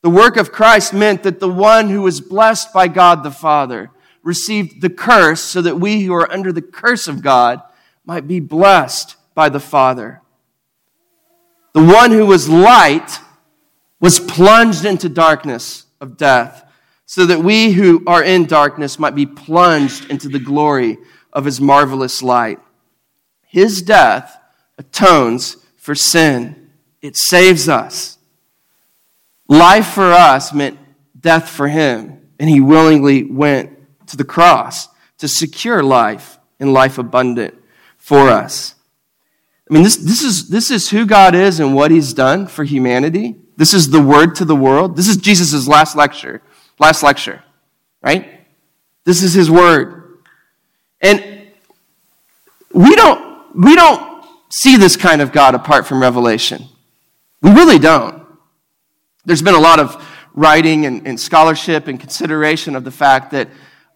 The 0.04 0.10
work 0.10 0.38
of 0.38 0.52
Christ 0.52 0.94
meant 0.94 1.24
that 1.24 1.40
the 1.40 1.50
one 1.50 1.90
who 1.90 2.02
was 2.02 2.22
blessed 2.22 2.74
by 2.74 2.88
God 2.88 3.24
the 3.24 3.32
Father 3.32 3.90
received 4.22 4.82
the 4.82 4.90
curse 4.90 5.42
so 5.42 5.62
that 5.62 5.80
we 5.80 6.04
who 6.04 6.14
are 6.14 6.32
under 6.32 6.52
the 6.52 6.62
curse 6.62 7.08
of 7.08 7.22
God 7.22 7.62
might 8.06 8.28
be 8.28 8.40
blessed 8.40 9.16
by 9.34 9.50
the 9.50 9.60
Father. 9.60 10.22
The 11.74 11.84
one 11.84 12.12
who 12.12 12.26
was 12.26 12.48
light 12.48 13.20
was 14.00 14.20
plunged 14.20 14.86
into 14.86 15.10
darkness 15.10 15.86
of 16.00 16.18
death 16.18 16.70
so 17.06 17.26
that 17.26 17.40
we 17.40 17.72
who 17.72 18.04
are 18.06 18.24
in 18.24 18.46
darkness 18.46 19.00
might 19.00 19.16
be 19.16 19.26
plunged 19.26 20.10
into 20.10 20.28
the 20.28 20.40
glory 20.40 20.98
of 21.34 21.46
his 21.46 21.60
marvelous 21.60 22.24
light. 22.24 22.60
His 23.42 23.82
death 23.82 24.40
atones 24.78 25.58
for 25.76 25.96
sin. 25.96 26.70
It 27.02 27.18
saves 27.18 27.68
us. 27.68 28.18
Life 29.50 29.88
for 29.88 30.14
us 30.14 30.54
meant 30.54 30.80
death 31.20 31.50
for 31.50 31.68
him, 31.68 32.22
and 32.40 32.50
he 32.50 32.62
willingly 32.62 33.24
went 33.24 33.78
to 34.08 34.16
the 34.16 34.24
cross 34.24 34.88
to 35.18 35.28
secure 35.28 35.84
life 35.84 36.38
and 36.60 36.72
life 36.72 36.98
abundant 36.98 37.56
for 37.98 38.30
us. 38.30 38.76
I 39.70 39.74
mean, 39.74 39.84
this, 39.84 39.96
this, 39.98 40.24
is, 40.24 40.50
this 40.50 40.70
is 40.72 40.90
who 40.90 41.06
God 41.06 41.36
is 41.36 41.60
and 41.60 41.74
what 41.74 41.92
he's 41.92 42.14
done 42.14 42.48
for 42.48 42.64
humanity. 42.64 43.36
This 43.56 43.74
is 43.74 43.90
the 43.90 44.02
word 44.02 44.36
to 44.36 44.46
the 44.46 44.56
world. 44.56 44.96
This 44.96 45.08
is 45.08 45.18
Jesus' 45.18 45.68
last 45.68 45.96
lecture. 45.96 46.42
Last 46.80 47.04
lecture, 47.04 47.44
right? 48.02 48.42
This 49.06 49.24
is 49.24 49.34
his 49.34 49.50
word. 49.50 50.03
And 51.04 51.48
we 52.74 52.96
don't, 52.96 53.56
we 53.56 53.76
don't 53.76 54.26
see 54.50 54.78
this 54.78 54.96
kind 54.96 55.22
of 55.22 55.32
God 55.32 55.54
apart 55.54 55.86
from 55.86 56.02
Revelation. 56.02 56.64
We 57.42 57.52
really 57.52 57.78
don't. 57.78 58.26
There's 59.26 59.42
been 59.42 59.54
a 59.54 59.60
lot 59.60 59.80
of 59.80 60.04
writing 60.34 60.86
and, 60.86 61.06
and 61.06 61.20
scholarship 61.20 61.88
and 61.88 62.00
consideration 62.00 62.76
of 62.76 62.84
the 62.84 62.92
fact 62.92 63.32
that 63.32 63.50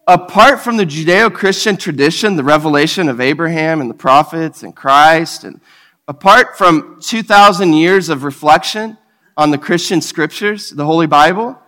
apart 0.06 0.60
from 0.60 0.76
the 0.76 0.84
Judeo 0.84 1.32
Christian 1.32 1.76
tradition, 1.76 2.36
the 2.36 2.44
revelation 2.44 3.08
of 3.08 3.20
Abraham 3.20 3.80
and 3.80 3.90
the 3.90 3.94
prophets 3.94 4.62
and 4.62 4.76
Christ, 4.76 5.44
and 5.44 5.60
apart 6.06 6.56
from 6.56 6.98
2,000 7.00 7.72
years 7.72 8.08
of 8.08 8.22
reflection 8.22 8.98
on 9.36 9.50
the 9.50 9.58
Christian 9.58 10.00
scriptures, 10.00 10.70
the 10.70 10.84
Holy 10.84 11.06
Bible, 11.06 11.58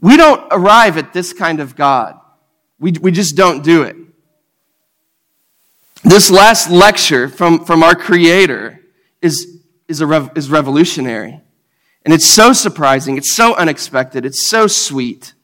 We 0.00 0.16
don't 0.16 0.46
arrive 0.52 0.96
at 0.96 1.12
this 1.12 1.32
kind 1.32 1.58
of 1.60 1.74
God. 1.74 2.18
We, 2.78 2.92
we 2.92 3.10
just 3.10 3.36
don't 3.36 3.64
do 3.64 3.82
it. 3.82 3.96
This 6.04 6.30
last 6.30 6.70
lecture 6.70 7.28
from, 7.28 7.64
from 7.64 7.82
our 7.82 7.94
Creator 7.94 8.80
is, 9.20 9.58
is, 9.88 10.00
a 10.00 10.06
rev, 10.06 10.30
is 10.36 10.50
revolutionary. 10.50 11.40
And 12.04 12.14
it's 12.14 12.26
so 12.26 12.52
surprising, 12.52 13.16
it's 13.16 13.34
so 13.34 13.54
unexpected, 13.56 14.24
it's 14.24 14.48
so 14.48 14.66
sweet. 14.66 15.34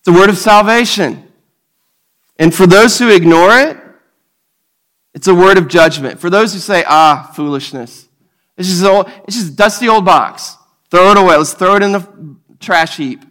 It's 0.00 0.08
a 0.08 0.12
word 0.12 0.30
of 0.30 0.38
salvation. 0.38 1.30
And 2.38 2.54
for 2.54 2.66
those 2.66 2.98
who 2.98 3.10
ignore 3.10 3.56
it, 3.58 3.76
it's 5.12 5.28
a 5.28 5.34
word 5.34 5.58
of 5.58 5.68
judgment. 5.68 6.20
For 6.20 6.30
those 6.30 6.52
who 6.54 6.58
say, 6.58 6.84
ah, 6.86 7.30
foolishness, 7.34 8.08
it's 8.56 8.68
just, 8.68 8.84
old, 8.84 9.10
it's 9.26 9.36
just 9.36 9.52
a 9.52 9.56
dusty 9.56 9.88
old 9.88 10.04
box. 10.04 10.56
Throw 10.90 11.10
it 11.10 11.18
away. 11.18 11.36
Let's 11.36 11.52
throw 11.52 11.76
it 11.76 11.82
in 11.82 11.92
the 11.92 12.36
trash 12.58 12.96
heap. 12.96 13.24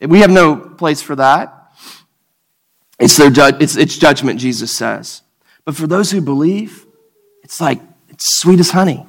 We 0.00 0.20
have 0.20 0.30
no 0.30 0.56
place 0.56 1.02
for 1.02 1.16
that. 1.16 1.72
It's, 2.98 3.16
their 3.16 3.30
ju- 3.30 3.56
it's, 3.60 3.76
it's 3.76 3.96
judgment, 3.96 4.40
Jesus 4.40 4.70
says. 4.70 5.22
But 5.64 5.76
for 5.76 5.86
those 5.86 6.10
who 6.10 6.20
believe, 6.20 6.84
it's 7.42 7.60
like, 7.60 7.80
it's 8.08 8.38
sweet 8.38 8.60
as 8.60 8.70
honey. 8.70 9.06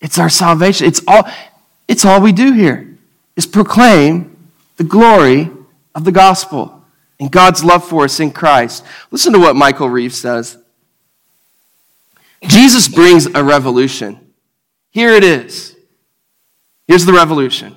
It's 0.00 0.18
our 0.18 0.28
salvation. 0.28 0.86
It's 0.86 1.02
all, 1.06 1.28
it's 1.88 2.04
all 2.04 2.20
we 2.20 2.32
do 2.32 2.52
here 2.52 2.98
is 3.36 3.46
proclaim 3.46 4.36
the 4.76 4.84
glory 4.84 5.50
of 5.94 6.04
the 6.04 6.12
gospel 6.12 6.84
and 7.20 7.30
God's 7.30 7.64
love 7.64 7.86
for 7.86 8.04
us 8.04 8.18
in 8.20 8.30
Christ. 8.30 8.84
Listen 9.10 9.32
to 9.32 9.38
what 9.38 9.56
Michael 9.56 9.88
Reeves 9.88 10.20
says. 10.20 10.58
Jesus 12.46 12.88
brings 12.88 13.26
a 13.26 13.44
revolution. 13.44 14.18
Here 14.90 15.12
it 15.12 15.22
is. 15.22 15.76
Here's 16.88 17.06
the 17.06 17.12
revolution. 17.12 17.76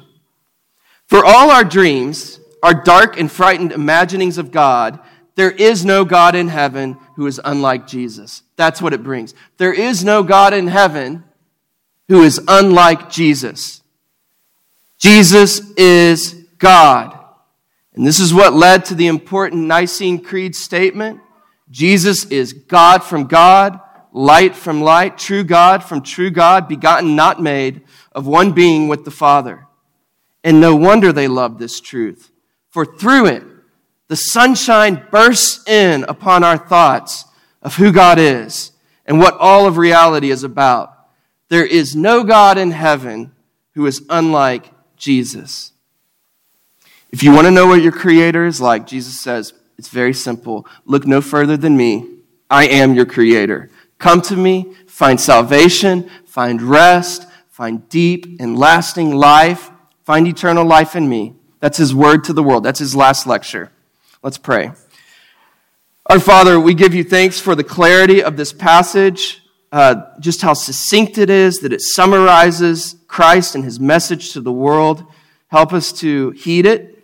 For 1.08 1.24
all 1.24 1.52
our 1.52 1.64
dreams, 1.64 2.40
our 2.64 2.74
dark 2.74 3.20
and 3.20 3.32
frightened 3.32 3.72
imaginings 3.72 4.38
of 4.40 4.52
God, 4.52 5.00
there 5.36 5.52
is 5.52 5.86
no 5.86 6.04
God 6.04 6.34
in 6.34 6.48
heaven 6.48 6.98
who 7.16 7.28
is 7.28 7.40
unlike 7.44 7.88
Jesus. 7.88 8.44
That's 8.56 8.82
what 8.82 8.94
it 8.94 9.04
brings. 9.04 9.34
There 9.58 9.74
is 9.74 10.04
no 10.04 10.24
God 10.24 10.54
in 10.54 10.68
heaven 10.68 11.24
who 12.08 12.22
is 12.24 12.42
unlike 12.48 13.10
Jesus. 13.10 13.82
Jesus 14.98 15.72
is 15.72 16.34
God. 16.58 17.18
And 17.94 18.06
this 18.06 18.20
is 18.20 18.34
what 18.34 18.54
led 18.54 18.86
to 18.86 18.96
the 18.96 19.08
important 19.08 19.64
Nicene 19.64 20.22
Creed 20.22 20.56
statement 20.56 21.22
Jesus 21.72 22.26
is 22.26 22.54
God 22.54 23.04
from 23.04 23.26
God, 23.26 23.80
light 24.12 24.56
from 24.56 24.82
light, 24.82 25.18
true 25.18 25.44
God 25.44 25.84
from 25.84 26.02
true 26.02 26.30
God, 26.30 26.68
begotten, 26.68 27.16
not 27.16 27.42
made, 27.42 27.82
of 28.12 28.28
one 28.28 28.52
being 28.52 28.88
with 28.88 29.04
the 29.04 29.12
Father. 29.12 29.66
And 30.44 30.62
no 30.62 30.76
wonder 30.76 31.12
they 31.12 31.28
loved 31.28 31.58
this 31.58 31.80
truth, 31.80 32.32
for 32.70 32.86
through 32.86 33.26
it, 33.28 33.44
the 34.08 34.16
sunshine 34.16 35.06
bursts 35.12 35.68
in 35.68 36.04
upon 36.08 36.44
our 36.44 36.58
thoughts 36.58 37.26
of 37.62 37.76
who 37.76 37.92
God 37.92 38.20
is 38.20 38.72
and 39.06 39.20
what 39.20 39.38
all 39.38 39.66
of 39.66 39.78
reality 39.78 40.30
is 40.30 40.44
about. 40.44 40.92
There 41.50 41.66
is 41.66 41.96
no 41.96 42.24
God 42.24 42.58
in 42.58 42.72
heaven 42.72 43.32
who 43.74 43.86
is 43.86 44.04
unlike 44.10 44.72
Jesus. 44.98 45.72
If 47.12 47.24
you 47.24 47.32
want 47.32 47.46
to 47.46 47.52
know 47.52 47.68
what 47.68 47.82
your 47.82 47.92
creator 47.92 48.46
is 48.46 48.60
like, 48.60 48.88
Jesus 48.88 49.20
says, 49.20 49.54
it's 49.78 49.90
very 49.90 50.14
simple. 50.14 50.68
Look 50.86 51.06
no 51.06 51.22
further 51.22 51.58
than 51.58 51.78
me. 51.78 52.08
I 52.50 52.68
am 52.68 52.94
your 52.94 53.06
creator. 53.06 53.70
Come 53.98 54.22
to 54.24 54.36
me, 54.36 54.74
find 54.88 55.20
salvation, 55.20 56.10
find 56.26 56.62
rest, 56.62 57.28
find 57.50 57.88
deep 57.90 58.40
and 58.40 58.58
lasting 58.58 59.16
life, 59.16 59.72
find 60.04 60.28
eternal 60.28 60.66
life 60.66 60.96
in 60.96 61.08
me. 61.08 61.36
That's 61.60 61.78
his 61.78 61.96
word 61.96 62.24
to 62.26 62.34
the 62.34 62.44
world. 62.44 62.64
That's 62.64 62.80
his 62.80 62.96
last 62.96 63.26
lecture. 63.26 63.72
Let's 64.26 64.40
pray. 64.40 64.72
Our 66.08 66.20
Father, 66.20 66.60
we 66.60 66.74
give 66.74 66.96
you 66.96 67.04
thanks 67.04 67.40
for 67.40 67.54
the 67.54 67.64
clarity 67.64 68.24
of 68.24 68.38
this 68.38 68.52
passage, 68.52 69.44
uh, 69.72 70.02
just 70.20 70.42
how 70.42 70.56
succinct 70.56 71.20
it 71.20 71.30
is, 71.30 71.58
that 71.58 71.72
it 71.72 71.80
summarizes 71.80 72.96
Christ 73.06 73.54
and 73.54 73.64
his 73.64 73.80
message 73.80 74.34
to 74.34 74.42
the 74.42 74.52
world. 74.52 75.06
Help 75.50 75.74
us 75.74 75.94
to 76.00 76.32
heed 76.32 76.66
it. 76.66 77.04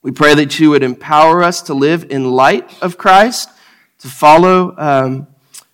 We 0.00 0.10
pray 0.10 0.34
that 0.36 0.58
you 0.58 0.70
would 0.70 0.82
empower 0.82 1.42
us 1.42 1.60
to 1.64 1.74
live 1.74 2.10
in 2.10 2.30
light 2.30 2.82
of 2.82 2.96
Christ, 2.96 3.50
to 3.98 4.08
follow, 4.08 4.74
um, 4.78 5.26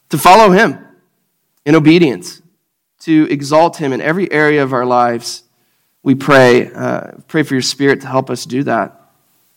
to 0.09 0.18
follow 0.18 0.51
him 0.51 0.77
in 1.66 1.77
obedience, 1.77 2.42
to 3.03 3.29
exalt 3.31 3.77
him 3.77 3.92
in 3.92 4.01
every 4.01 4.29
area 4.33 4.64
of 4.64 4.73
our 4.73 4.85
lives. 4.85 5.44
We 6.03 6.16
pray, 6.16 6.73
uh, 6.73 7.12
pray 7.29 7.44
for 7.44 7.55
your 7.55 7.62
spirit 7.62 8.01
to 8.01 8.09
help 8.09 8.29
us 8.29 8.44
do 8.44 8.64
that. 8.64 8.98